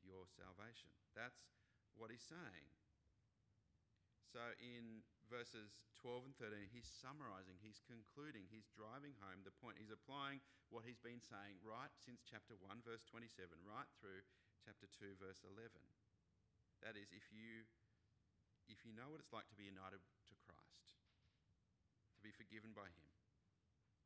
your 0.00 0.24
salvation. 0.32 0.88
That's 1.12 1.44
what 1.92 2.08
he's 2.08 2.24
saying. 2.24 2.72
So 4.32 4.40
in 4.58 5.04
verses 5.30 5.84
12 6.00 6.32
and 6.32 6.36
13, 6.40 6.72
he's 6.72 6.88
summarizing, 6.88 7.60
he's 7.60 7.78
concluding, 7.86 8.50
he's 8.50 8.66
driving 8.74 9.14
home 9.22 9.44
the 9.44 9.54
point. 9.62 9.78
He's 9.78 9.94
applying 9.94 10.42
what 10.72 10.88
he's 10.88 10.98
been 10.98 11.22
saying 11.22 11.62
right 11.62 11.92
since 12.02 12.24
chapter 12.26 12.58
1, 12.58 12.82
verse 12.82 13.04
27, 13.06 13.30
right 13.62 13.86
through 14.00 14.26
chapter 14.64 14.90
2, 14.90 15.20
verse 15.22 15.44
11. 15.46 15.70
That 16.82 16.98
is, 16.98 17.14
if 17.14 17.30
you, 17.30 17.68
if 18.66 18.82
you 18.82 18.90
know 18.90 19.12
what 19.12 19.22
it's 19.22 19.30
like 19.30 19.46
to 19.52 19.60
be 19.60 19.70
united 19.70 20.02
to 20.02 20.34
be 22.24 22.32
forgiven 22.32 22.72
by 22.72 22.88
him, 22.88 23.08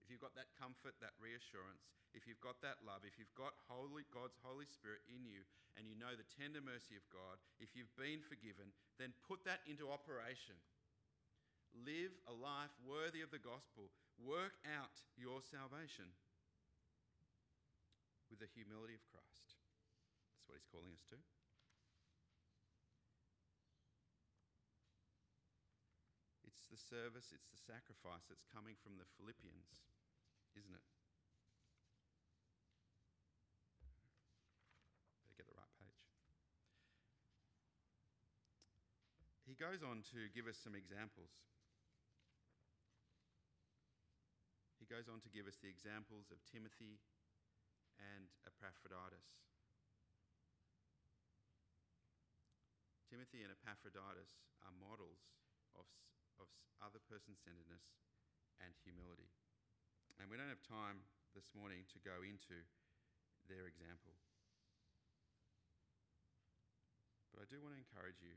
if 0.03 0.11
you've 0.11 0.25
got 0.25 0.35
that 0.35 0.51
comfort, 0.59 0.99
that 0.99 1.15
reassurance, 1.23 1.87
if 2.17 2.25
you've 2.25 2.41
got 2.41 2.59
that 2.65 2.81
love, 2.83 3.05
if 3.05 3.21
you've 3.21 3.39
got 3.39 3.55
Holy, 3.69 4.09
God's 4.11 4.41
Holy 4.41 4.67
Spirit 4.67 5.05
in 5.07 5.23
you 5.23 5.45
and 5.77 5.85
you 5.85 5.95
know 5.95 6.17
the 6.17 6.27
tender 6.27 6.65
mercy 6.65 6.97
of 6.97 7.05
God, 7.13 7.37
if 7.63 7.77
you've 7.77 7.93
been 7.95 8.25
forgiven, 8.25 8.73
then 8.97 9.15
put 9.29 9.45
that 9.45 9.63
into 9.69 9.93
operation. 9.93 10.57
Live 11.85 12.11
a 12.25 12.35
life 12.35 12.73
worthy 12.83 13.21
of 13.21 13.31
the 13.31 13.39
gospel. 13.39 13.93
Work 14.19 14.57
out 14.67 14.97
your 15.15 15.45
salvation 15.45 16.09
with 18.33 18.41
the 18.41 18.51
humility 18.57 18.97
of 18.97 19.05
Christ. 19.13 19.61
That's 20.35 20.49
what 20.49 20.57
he's 20.57 20.73
calling 20.73 20.97
us 20.97 21.05
to. 21.13 21.38
It's 26.69 26.85
the 26.85 26.85
service, 26.85 27.33
it's 27.33 27.49
the 27.49 27.65
sacrifice 27.65 28.29
that's 28.29 28.45
coming 28.53 28.77
from 28.85 29.01
the 29.01 29.09
Philippians 29.17 29.73
isn't 30.59 30.75
it? 30.75 30.87
Better 35.23 35.39
get 35.39 35.47
the 35.47 35.55
right 35.55 35.75
page. 35.79 36.03
He 39.47 39.55
goes 39.55 39.87
on 39.87 40.03
to 40.13 40.27
give 40.35 40.51
us 40.51 40.59
some 40.59 40.75
examples. 40.75 41.31
He 44.83 44.87
goes 44.91 45.07
on 45.07 45.23
to 45.23 45.31
give 45.31 45.47
us 45.47 45.59
the 45.63 45.71
examples 45.71 46.35
of 46.35 46.43
Timothy 46.51 46.99
and 48.03 48.27
Epaphroditus. 48.47 49.27
Timothy 53.07 53.41
and 53.41 53.53
Epaphroditus 53.53 54.37
are 54.63 54.75
models 54.77 55.33
of, 55.73 55.89
of 56.39 56.49
other 56.83 57.03
person 57.05 57.35
centeredness 57.35 57.85
and 58.63 58.75
humility. 58.83 59.31
And 60.19 60.27
we 60.27 60.39
don't 60.39 60.51
have 60.51 60.63
time 60.67 61.07
this 61.35 61.55
morning 61.55 61.87
to 61.95 62.03
go 62.03 62.27
into 62.27 62.59
their 63.47 63.71
example. 63.71 64.19
But 67.31 67.47
I 67.47 67.51
do 67.51 67.63
want 67.63 67.79
to 67.79 67.83
encourage 67.83 68.19
you 68.19 68.35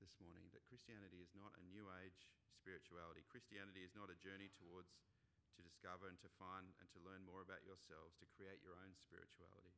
this 0.00 0.16
morning 0.16 0.48
that 0.56 0.64
Christianity 0.64 1.20
is 1.20 1.36
not 1.36 1.52
a 1.60 1.68
new 1.68 1.92
age 2.00 2.32
spirituality. 2.56 3.28
Christianity 3.28 3.84
is 3.84 3.92
not 3.92 4.08
a 4.08 4.16
journey 4.16 4.48
towards 4.56 4.96
to 5.54 5.60
discover 5.60 6.08
and 6.08 6.18
to 6.24 6.32
find 6.40 6.72
and 6.80 6.88
to 6.96 7.04
learn 7.04 7.22
more 7.28 7.44
about 7.44 7.62
yourselves, 7.62 8.16
to 8.18 8.32
create 8.34 8.64
your 8.64 8.74
own 8.80 8.96
spirituality. 8.96 9.76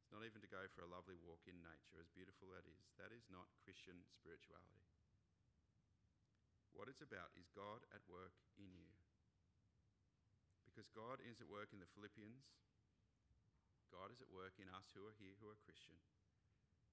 It's 0.00 0.10
not 0.10 0.24
even 0.24 0.40
to 0.40 0.48
go 0.48 0.64
for 0.72 0.82
a 0.82 0.90
lovely 0.90 1.20
walk 1.20 1.44
in 1.44 1.60
nature, 1.60 2.00
as 2.00 2.08
beautiful 2.16 2.48
that 2.56 2.64
is. 2.64 2.80
That 2.96 3.12
is 3.12 3.28
not 3.28 3.52
Christian 3.60 4.08
spirituality. 4.08 4.87
What 6.78 6.86
it's 6.86 7.02
about 7.02 7.34
is 7.34 7.50
God 7.58 7.82
at 7.90 8.06
work 8.06 8.38
in 8.54 8.70
you 8.70 8.86
because 10.62 10.94
God 10.94 11.18
is 11.26 11.42
at 11.42 11.50
work 11.50 11.74
in 11.74 11.82
the 11.82 11.90
Philippians. 11.90 12.54
God 13.90 14.14
is 14.14 14.22
at 14.22 14.30
work 14.30 14.62
in 14.62 14.70
us 14.70 14.86
who 14.94 15.02
are 15.02 15.18
here, 15.18 15.34
who 15.42 15.50
are 15.50 15.58
Christian, 15.66 15.98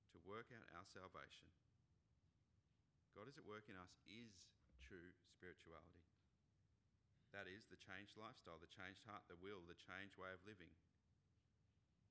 to 0.10 0.18
work 0.26 0.50
out 0.50 0.66
our 0.74 0.90
salvation. 0.90 1.54
God 3.14 3.30
is 3.30 3.38
at 3.38 3.46
work 3.46 3.70
in 3.70 3.78
us 3.78 3.94
is 4.10 4.50
true 4.82 5.14
spirituality. 5.30 6.02
That 7.30 7.46
is 7.46 7.70
the 7.70 7.78
changed 7.78 8.18
lifestyle, 8.18 8.58
the 8.58 8.74
changed 8.74 9.06
heart, 9.06 9.30
the 9.30 9.38
will, 9.38 9.62
the 9.70 9.78
changed 9.78 10.18
way 10.18 10.34
of 10.34 10.42
living, 10.50 10.74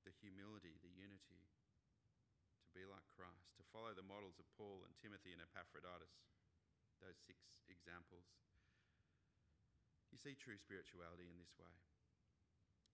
the 0.07 0.15
humility, 0.23 0.79
the 0.79 0.95
unity, 0.95 1.43
to 1.43 2.71
be 2.71 2.87
like 2.87 3.03
Christ, 3.11 3.51
to 3.59 3.67
follow 3.75 3.91
the 3.91 4.05
models 4.05 4.39
of 4.39 4.47
Paul 4.55 4.87
and 4.87 4.95
Timothy 4.95 5.35
and 5.35 5.43
Epaphroditus, 5.43 6.23
those 7.03 7.19
six 7.25 7.39
examples. 7.67 8.27
You 10.13 10.19
see 10.19 10.37
true 10.37 10.55
spirituality 10.55 11.27
in 11.27 11.35
this 11.35 11.51
way 11.59 11.75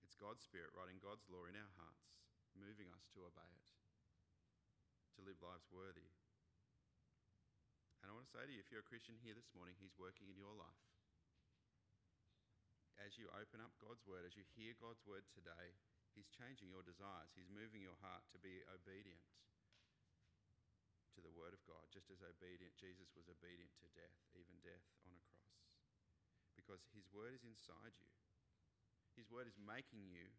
it's 0.02 0.18
God's 0.18 0.44
Spirit 0.44 0.74
writing 0.76 1.00
God's 1.00 1.24
law 1.32 1.48
in 1.48 1.56
our 1.56 1.74
hearts, 1.80 2.12
moving 2.58 2.92
us 2.92 3.08
to 3.16 3.24
obey 3.24 3.48
it, 3.48 3.70
to 5.16 5.24
live 5.24 5.40
lives 5.40 5.70
worthy. 5.72 6.10
And 8.02 8.10
I 8.10 8.18
want 8.18 8.26
to 8.26 8.34
say 8.34 8.44
to 8.44 8.52
you, 8.52 8.60
if 8.60 8.74
you're 8.74 8.84
a 8.84 8.92
Christian 8.92 9.16
here 9.22 9.38
this 9.38 9.54
morning, 9.54 9.78
He's 9.78 9.96
working 9.96 10.28
in 10.28 10.36
your 10.36 10.52
life. 10.58 10.84
As 13.00 13.16
you 13.16 13.30
open 13.32 13.62
up 13.62 13.72
God's 13.80 14.04
word, 14.04 14.26
as 14.26 14.36
you 14.36 14.44
hear 14.58 14.74
God's 14.82 15.06
word 15.06 15.24
today, 15.32 15.78
He's 16.12 16.28
changing 16.34 16.74
your 16.74 16.84
desires. 16.84 17.32
He's 17.38 17.48
moving 17.48 17.86
your 17.86 17.98
heart 18.02 18.26
to 18.36 18.42
be 18.42 18.66
obedient 18.68 19.22
to 21.18 21.22
the 21.22 21.34
word 21.34 21.52
of 21.52 21.64
God, 21.68 21.88
just 21.92 22.12
as 22.12 22.24
obedient 22.24 22.76
Jesus 22.80 23.12
was 23.16 23.28
obedient 23.28 23.72
to 23.84 23.88
death, 23.96 24.18
even 24.36 24.56
death 24.64 24.88
on 25.04 25.16
a 25.16 25.24
cross 25.28 25.52
because 26.62 26.86
His 26.96 27.10
Word 27.12 27.34
is 27.36 27.44
inside 27.44 27.98
you. 27.98 28.08
His 29.18 29.28
Word 29.28 29.50
is 29.50 29.60
making 29.60 30.08
you 30.08 30.32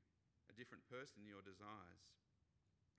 a 0.49 0.57
different 0.57 0.87
person 0.89 1.21
in 1.21 1.29
your 1.29 1.45
desires, 1.45 2.09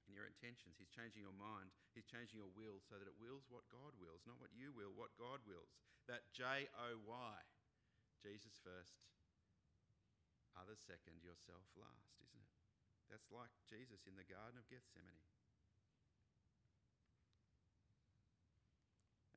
in 0.06 0.14
your 0.14 0.30
intentions. 0.30 0.78
He's 0.78 0.92
changing 0.92 1.24
your 1.24 1.34
mind. 1.34 1.74
He's 1.96 2.06
changing 2.06 2.38
your 2.38 2.52
will 2.54 2.84
so 2.84 3.00
that 3.00 3.10
it 3.10 3.18
wills 3.18 3.50
what 3.50 3.66
God 3.74 3.98
wills, 3.98 4.28
not 4.28 4.38
what 4.38 4.54
you 4.54 4.70
will, 4.70 4.94
what 4.94 5.18
God 5.18 5.42
wills. 5.50 5.74
That 6.06 6.30
J 6.30 6.70
O 6.78 7.00
Y. 7.00 7.36
Jesus 8.22 8.56
first, 8.64 9.04
others 10.56 10.80
second, 10.80 11.20
yourself 11.20 11.68
last, 11.76 12.16
isn't 12.24 12.40
it? 12.40 12.56
That's 13.12 13.28
like 13.36 13.52
Jesus 13.68 14.08
in 14.08 14.16
the 14.16 14.24
Garden 14.24 14.56
of 14.56 14.70
Gethsemane. 14.72 15.33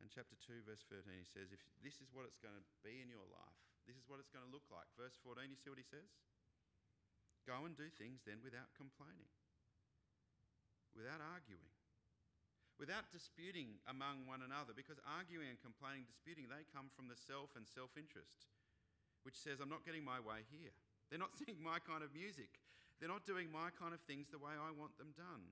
And 0.07 0.15
chapter 0.15 0.39
2, 0.39 0.63
verse 0.63 0.87
13, 0.87 1.03
he 1.19 1.27
says, 1.27 1.51
If 1.51 1.59
this 1.83 1.99
is 1.99 2.15
what 2.15 2.31
it's 2.31 2.39
going 2.39 2.55
to 2.55 2.63
be 2.87 3.03
in 3.03 3.11
your 3.11 3.27
life, 3.27 3.59
this 3.91 3.99
is 3.99 4.07
what 4.07 4.23
it's 4.23 4.31
going 4.31 4.47
to 4.47 4.55
look 4.55 4.63
like. 4.71 4.87
Verse 4.95 5.19
14, 5.19 5.51
you 5.51 5.59
see 5.59 5.67
what 5.67 5.83
he 5.83 5.91
says? 5.91 6.07
Go 7.43 7.67
and 7.67 7.75
do 7.75 7.91
things 7.91 8.23
then 8.23 8.39
without 8.39 8.71
complaining, 8.79 9.27
without 10.95 11.19
arguing, 11.19 11.75
without 12.79 13.11
disputing 13.11 13.83
among 13.91 14.31
one 14.31 14.47
another, 14.47 14.71
because 14.79 15.03
arguing 15.03 15.51
and 15.51 15.59
complaining, 15.59 16.07
disputing, 16.07 16.47
they 16.47 16.63
come 16.71 16.87
from 16.95 17.11
the 17.11 17.19
self 17.19 17.59
and 17.59 17.67
self 17.67 17.91
interest, 17.99 18.47
which 19.27 19.35
says, 19.35 19.59
I'm 19.59 19.75
not 19.75 19.83
getting 19.83 20.07
my 20.07 20.23
way 20.23 20.47
here. 20.55 20.71
They're 21.11 21.19
not 21.19 21.35
singing 21.43 21.59
my 21.59 21.83
kind 21.83 22.07
of 22.07 22.15
music. 22.15 22.63
They're 23.03 23.11
not 23.11 23.27
doing 23.27 23.51
my 23.51 23.75
kind 23.75 23.91
of 23.91 23.99
things 24.07 24.31
the 24.31 24.39
way 24.39 24.55
I 24.55 24.71
want 24.71 25.03
them 25.03 25.19
done. 25.19 25.51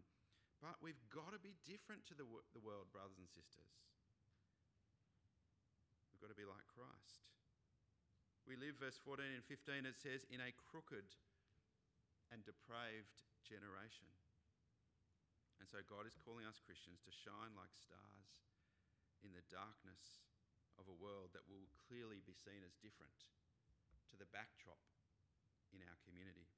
But 0.63 0.79
we've 0.79 1.03
got 1.11 1.35
to 1.35 1.43
be 1.43 1.59
different 1.67 2.07
to 2.07 2.15
the, 2.15 2.23
the 2.55 2.63
world, 2.63 2.95
brothers 2.95 3.19
and 3.19 3.27
sisters 3.27 3.75
got 6.25 6.33
to 6.33 6.41
be 6.41 6.49
like 6.49 6.65
Christ. 6.73 7.21
We 8.49 8.57
live, 8.57 8.81
verse 8.81 8.97
14 9.05 9.29
and 9.29 9.45
15, 9.45 9.85
it 9.85 10.01
says, 10.01 10.25
in 10.33 10.41
a 10.41 10.57
crooked 10.57 11.05
and 12.33 12.41
depraved 12.49 13.21
generation. 13.45 14.09
And 15.61 15.69
so 15.69 15.85
God 15.85 16.09
is 16.09 16.17
calling 16.17 16.49
us 16.49 16.65
Christians 16.65 17.05
to 17.05 17.13
shine 17.13 17.53
like 17.53 17.77
stars 17.77 18.41
in 19.21 19.37
the 19.37 19.45
darkness 19.53 20.25
of 20.81 20.89
a 20.89 20.97
world 20.97 21.37
that 21.37 21.45
will 21.45 21.69
clearly 21.93 22.25
be 22.25 22.33
seen 22.33 22.65
as 22.65 22.73
different 22.81 23.29
to 24.09 24.17
the 24.17 24.29
backdrop 24.33 24.81
in 25.77 25.85
our 25.85 26.01
community. 26.09 26.49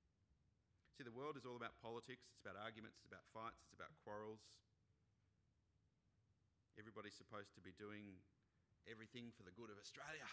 See, 0.94 1.02
the 1.02 1.10
world 1.10 1.34
is 1.34 1.42
all 1.42 1.58
about 1.58 1.74
politics, 1.82 2.30
it's 2.30 2.46
about 2.46 2.54
arguments, 2.54 3.02
it's 3.02 3.10
about 3.10 3.26
fights, 3.34 3.66
it's 3.66 3.74
about 3.74 3.90
quarrels. 4.06 4.46
Everybody's 6.78 7.18
supposed 7.18 7.50
to 7.58 7.62
be 7.66 7.74
doing 7.74 8.22
everything 8.90 9.34
for 9.34 9.42
the 9.42 9.54
good 9.54 9.70
of 9.70 9.78
Australia. 9.78 10.26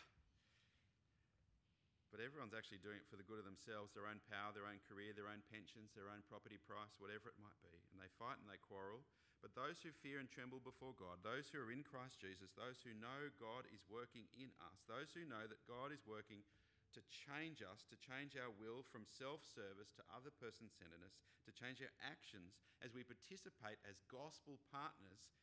But 2.14 2.22
everyone's 2.22 2.54
actually 2.54 2.78
doing 2.86 3.02
it 3.02 3.10
for 3.10 3.18
the 3.18 3.26
good 3.26 3.42
of 3.42 3.50
themselves, 3.50 3.90
their 3.90 4.06
own 4.06 4.22
power, 4.30 4.54
their 4.54 4.70
own 4.70 4.78
career, 4.86 5.18
their 5.18 5.34
own 5.34 5.42
pensions, 5.50 5.98
their 5.98 6.14
own 6.14 6.22
property 6.30 6.62
price, 6.62 6.94
whatever 7.02 7.34
it 7.34 7.42
might 7.42 7.58
be. 7.66 7.74
And 7.90 7.98
they 7.98 8.14
fight 8.22 8.38
and 8.38 8.46
they 8.46 8.62
quarrel. 8.62 9.02
But 9.42 9.58
those 9.58 9.82
who 9.82 9.90
fear 10.06 10.22
and 10.22 10.30
tremble 10.30 10.62
before 10.62 10.94
God, 10.94 11.26
those 11.26 11.50
who 11.50 11.58
are 11.58 11.74
in 11.74 11.82
Christ 11.82 12.22
Jesus, 12.22 12.54
those 12.54 12.80
who 12.86 12.94
know 12.96 13.34
God 13.42 13.66
is 13.74 13.82
working 13.90 14.30
in 14.38 14.54
us, 14.62 14.86
those 14.86 15.10
who 15.18 15.26
know 15.26 15.50
that 15.50 15.66
God 15.66 15.90
is 15.90 16.06
working 16.06 16.46
to 16.94 17.02
change 17.10 17.66
us, 17.66 17.82
to 17.90 17.98
change 17.98 18.38
our 18.38 18.54
will 18.54 18.86
from 18.94 19.10
self 19.10 19.42
service 19.42 19.90
to 19.98 20.06
other 20.14 20.30
person 20.30 20.70
centeredness, 20.70 21.18
to 21.50 21.52
change 21.52 21.82
our 21.82 21.92
actions 22.06 22.62
as 22.86 22.94
we 22.94 23.02
participate 23.02 23.82
as 23.90 24.06
gospel 24.06 24.62
partners 24.70 25.34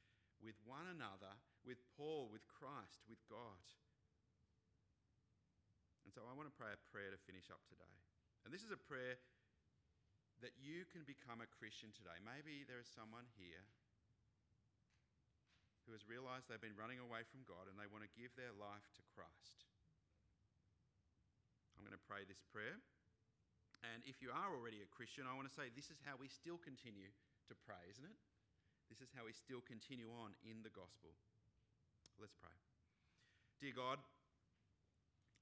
with 0.41 0.57
one 0.65 0.89
another, 0.89 1.37
with 1.63 1.81
Paul, 1.97 2.33
with 2.33 2.45
Christ, 2.49 3.05
with 3.09 3.21
God. 3.29 3.65
And 6.05 6.11
so 6.11 6.25
I 6.27 6.35
want 6.35 6.49
to 6.49 6.57
pray 6.57 6.73
a 6.73 6.81
prayer 6.91 7.13
to 7.13 7.21
finish 7.29 7.53
up 7.53 7.63
today. 7.69 7.95
And 8.43 8.51
this 8.51 8.65
is 8.65 8.73
a 8.73 8.81
prayer 8.81 9.21
that 10.41 10.57
you 10.57 10.89
can 10.89 11.05
become 11.05 11.45
a 11.45 11.49
Christian 11.49 11.93
today. 11.93 12.17
Maybe 12.25 12.65
there 12.65 12.81
is 12.81 12.89
someone 12.89 13.29
here 13.37 13.63
who 15.85 15.93
has 15.93 16.09
realized 16.09 16.49
they've 16.49 16.61
been 16.61 16.77
running 16.77 17.01
away 17.01 17.29
from 17.29 17.45
God 17.45 17.69
and 17.69 17.77
they 17.77 17.89
want 17.89 18.05
to 18.05 18.13
give 18.17 18.33
their 18.35 18.53
life 18.57 18.89
to 18.97 19.03
Christ. 19.13 19.69
I'm 21.77 21.85
going 21.85 21.97
to 21.97 22.09
pray 22.09 22.25
this 22.25 22.41
prayer. 22.53 22.81
And 23.81 24.05
if 24.05 24.21
you 24.21 24.33
are 24.33 24.53
already 24.53 24.85
a 24.85 24.89
Christian, 24.89 25.25
I 25.25 25.33
want 25.33 25.49
to 25.49 25.57
say 25.57 25.73
this 25.73 25.89
is 25.89 26.01
how 26.05 26.17
we 26.21 26.29
still 26.29 26.61
continue 26.61 27.09
to 27.49 27.55
pray, 27.57 27.81
isn't 27.89 28.05
it? 28.05 28.17
This 28.91 28.99
is 28.99 29.15
how 29.15 29.23
we 29.23 29.33
still 29.33 29.63
continue 29.63 30.11
on 30.11 30.35
in 30.43 30.67
the 30.67 30.75
gospel. 30.75 31.15
Let's 32.19 32.35
pray. 32.35 32.53
Dear 33.63 33.73
God, 33.79 34.03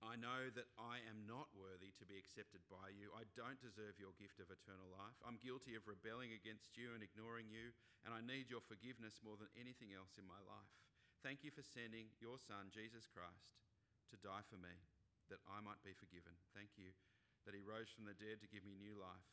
I 0.05 0.15
know 0.15 0.53
that 0.53 0.71
I 0.79 1.03
am 1.11 1.27
not 1.27 1.51
worthy 1.57 1.91
to 1.99 2.07
be 2.07 2.21
accepted 2.21 2.63
by 2.71 2.93
you. 2.93 3.11
I 3.17 3.27
don't 3.35 3.59
deserve 3.59 3.99
your 3.99 4.15
gift 4.21 4.39
of 4.39 4.53
eternal 4.53 4.87
life. 4.93 5.17
I'm 5.27 5.43
guilty 5.43 5.75
of 5.75 5.89
rebelling 5.89 6.37
against 6.37 6.79
you 6.79 6.95
and 6.95 7.03
ignoring 7.03 7.51
you, 7.51 7.75
and 8.07 8.15
I 8.15 8.23
need 8.23 8.53
your 8.53 8.63
forgiveness 8.63 9.19
more 9.25 9.35
than 9.41 9.51
anything 9.59 9.91
else 9.91 10.21
in 10.21 10.29
my 10.29 10.39
life. 10.45 10.71
Thank 11.25 11.43
you 11.43 11.51
for 11.51 11.67
sending 11.67 12.15
your 12.23 12.39
Son, 12.39 12.71
Jesus 12.71 13.11
Christ, 13.11 13.59
to 14.15 14.21
die 14.23 14.47
for 14.47 14.61
me, 14.61 14.77
that 15.33 15.43
I 15.51 15.59
might 15.65 15.83
be 15.83 15.97
forgiven. 15.97 16.37
Thank 16.55 16.79
you 16.79 16.95
that 17.49 17.57
he 17.57 17.65
rose 17.65 17.89
from 17.89 18.05
the 18.05 18.13
dead 18.13 18.45
to 18.45 18.53
give 18.53 18.61
me 18.61 18.77
new 18.77 18.93
life. 18.93 19.25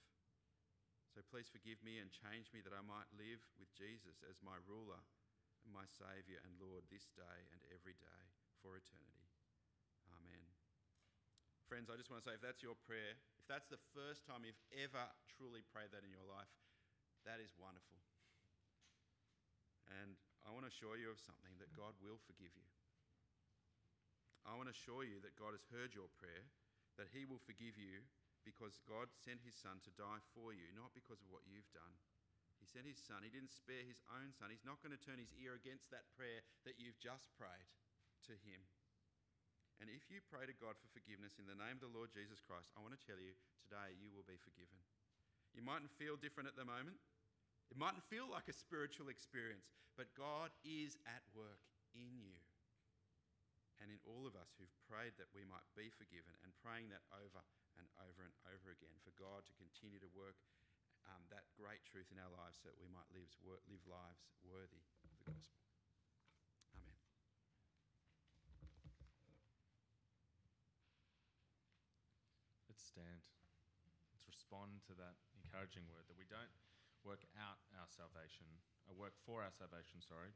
So 1.15 1.23
please 1.31 1.47
forgive 1.47 1.79
me 1.79 2.03
and 2.03 2.11
change 2.11 2.51
me 2.51 2.59
that 2.67 2.75
I 2.75 2.83
might 2.83 3.07
live 3.15 3.39
with 3.55 3.71
Jesus 3.71 4.19
as 4.27 4.35
my 4.43 4.59
ruler 4.67 4.99
and 5.63 5.71
my 5.71 5.87
Saviour 5.87 6.43
and 6.43 6.59
Lord 6.59 6.83
this 6.91 7.07
day 7.15 7.39
and 7.55 7.63
every 7.71 7.95
day 7.95 8.23
for 8.59 8.75
eternity. 8.75 9.31
Amen. 10.11 10.43
Friends, 11.71 11.87
I 11.87 11.95
just 11.95 12.11
want 12.11 12.19
to 12.19 12.27
say 12.27 12.35
if 12.35 12.43
that's 12.43 12.59
your 12.59 12.75
prayer, 12.83 13.15
if 13.39 13.47
that's 13.47 13.71
the 13.71 13.79
first 13.95 14.27
time 14.27 14.43
you've 14.43 14.59
ever 14.75 15.07
truly 15.39 15.63
prayed 15.71 15.95
that 15.95 16.03
in 16.03 16.11
your 16.11 16.27
life, 16.27 16.51
that 17.23 17.39
is 17.39 17.55
wonderful. 17.55 18.03
And 20.03 20.19
I 20.43 20.51
want 20.51 20.67
to 20.67 20.71
assure 20.75 20.99
you 20.99 21.15
of 21.15 21.23
something 21.23 21.55
that 21.63 21.71
God 21.79 21.95
will 22.03 22.19
forgive 22.27 22.51
you. 22.51 22.67
I 24.43 24.59
want 24.59 24.67
to 24.67 24.75
assure 24.75 25.07
you 25.07 25.23
that 25.23 25.39
God 25.39 25.55
has 25.55 25.63
heard 25.71 25.95
your 25.95 26.11
prayer, 26.19 26.43
that 26.99 27.07
He 27.15 27.23
will 27.23 27.39
forgive 27.47 27.79
you 27.79 28.03
because 28.45 28.77
God 28.85 29.09
sent 29.11 29.41
His 29.41 29.57
Son 29.57 29.81
to 29.83 29.91
die 29.97 30.21
for 30.37 30.53
you, 30.53 30.69
not 30.71 30.93
because 30.93 31.19
of 31.19 31.33
what 31.33 31.43
you've 31.49 31.67
done. 31.73 31.97
He 32.61 32.69
sent 32.69 32.87
His 32.87 33.01
Son. 33.01 33.25
He 33.25 33.33
didn't 33.33 33.51
spare 33.51 33.83
His 33.83 33.99
own 34.13 34.31
Son. 34.31 34.53
He's 34.53 34.63
not 34.63 34.79
going 34.79 34.93
to 34.93 35.01
turn 35.01 35.19
His 35.19 35.33
ear 35.41 35.57
against 35.57 35.89
that 35.89 36.07
prayer 36.13 36.45
that 36.63 36.77
you've 36.77 37.01
just 37.01 37.33
prayed 37.35 37.67
to 38.29 38.37
Him. 38.45 38.61
And 39.83 39.91
if 39.91 40.07
you 40.07 40.23
pray 40.23 40.47
to 40.47 40.55
God 40.55 40.79
for 40.79 40.87
forgiveness 40.95 41.35
in 41.35 41.49
the 41.49 41.59
name 41.59 41.81
of 41.81 41.83
the 41.83 41.91
Lord 41.91 42.13
Jesus 42.15 42.39
Christ, 42.39 42.71
I 42.77 42.85
want 42.85 42.95
to 42.95 43.03
tell 43.03 43.19
you 43.19 43.35
today 43.59 43.97
you 43.99 44.07
will 44.13 44.23
be 44.23 44.39
forgiven. 44.39 44.79
You 45.51 45.65
mightn't 45.65 45.91
feel 45.99 46.15
different 46.15 46.47
at 46.47 46.55
the 46.55 46.63
moment. 46.63 46.95
It 47.67 47.75
mightn't 47.75 48.07
feel 48.07 48.29
like 48.29 48.47
a 48.47 48.55
spiritual 48.55 49.11
experience, 49.11 49.67
but 49.99 50.13
God 50.15 50.53
is 50.63 50.95
at 51.09 51.25
work 51.35 51.59
in 51.91 52.07
you 52.15 52.39
and 53.81 53.91
in 53.91 53.99
all 54.07 54.23
of 54.25 54.37
us 54.37 54.55
who've 54.55 54.81
prayed 54.87 55.19
that 55.19 55.31
we 55.35 55.43
might 55.43 55.65
be 55.75 55.91
forgiven 55.91 56.35
and 56.41 56.55
praying 56.63 56.89
that 56.91 57.03
over 57.11 57.43
and 57.75 57.87
over 57.99 58.23
and 58.23 58.35
over 58.47 58.71
again 58.71 58.95
for 59.03 59.11
God 59.19 59.43
to 59.45 59.53
continue 59.59 59.99
to 59.99 60.11
work 60.15 60.39
um, 61.05 61.21
that 61.29 61.45
great 61.53 61.85
truth 61.85 62.09
in 62.09 62.17
our 62.17 62.31
lives 62.33 62.57
so 62.61 62.71
that 62.71 62.79
we 62.81 62.89
might 62.89 63.05
live, 63.13 63.29
live 63.45 63.85
lives 63.85 64.25
worthy 64.41 64.81
of 65.05 65.13
the 65.13 65.25
gospel. 65.27 65.61
Amen. 66.73 66.97
Let's 72.71 72.81
stand. 72.81 73.21
Let's 74.15 74.25
respond 74.25 74.81
to 74.89 74.97
that 74.97 75.19
encouraging 75.37 75.85
word 75.91 76.09
that 76.09 76.17
we 76.17 76.25
don't 76.25 76.51
work 77.05 77.21
out 77.37 77.61
our 77.77 77.85
salvation, 77.85 78.49
or 78.89 78.97
uh, 78.97 78.97
work 78.97 79.13
for 79.29 79.45
our 79.45 79.53
salvation, 79.53 80.01
sorry, 80.01 80.33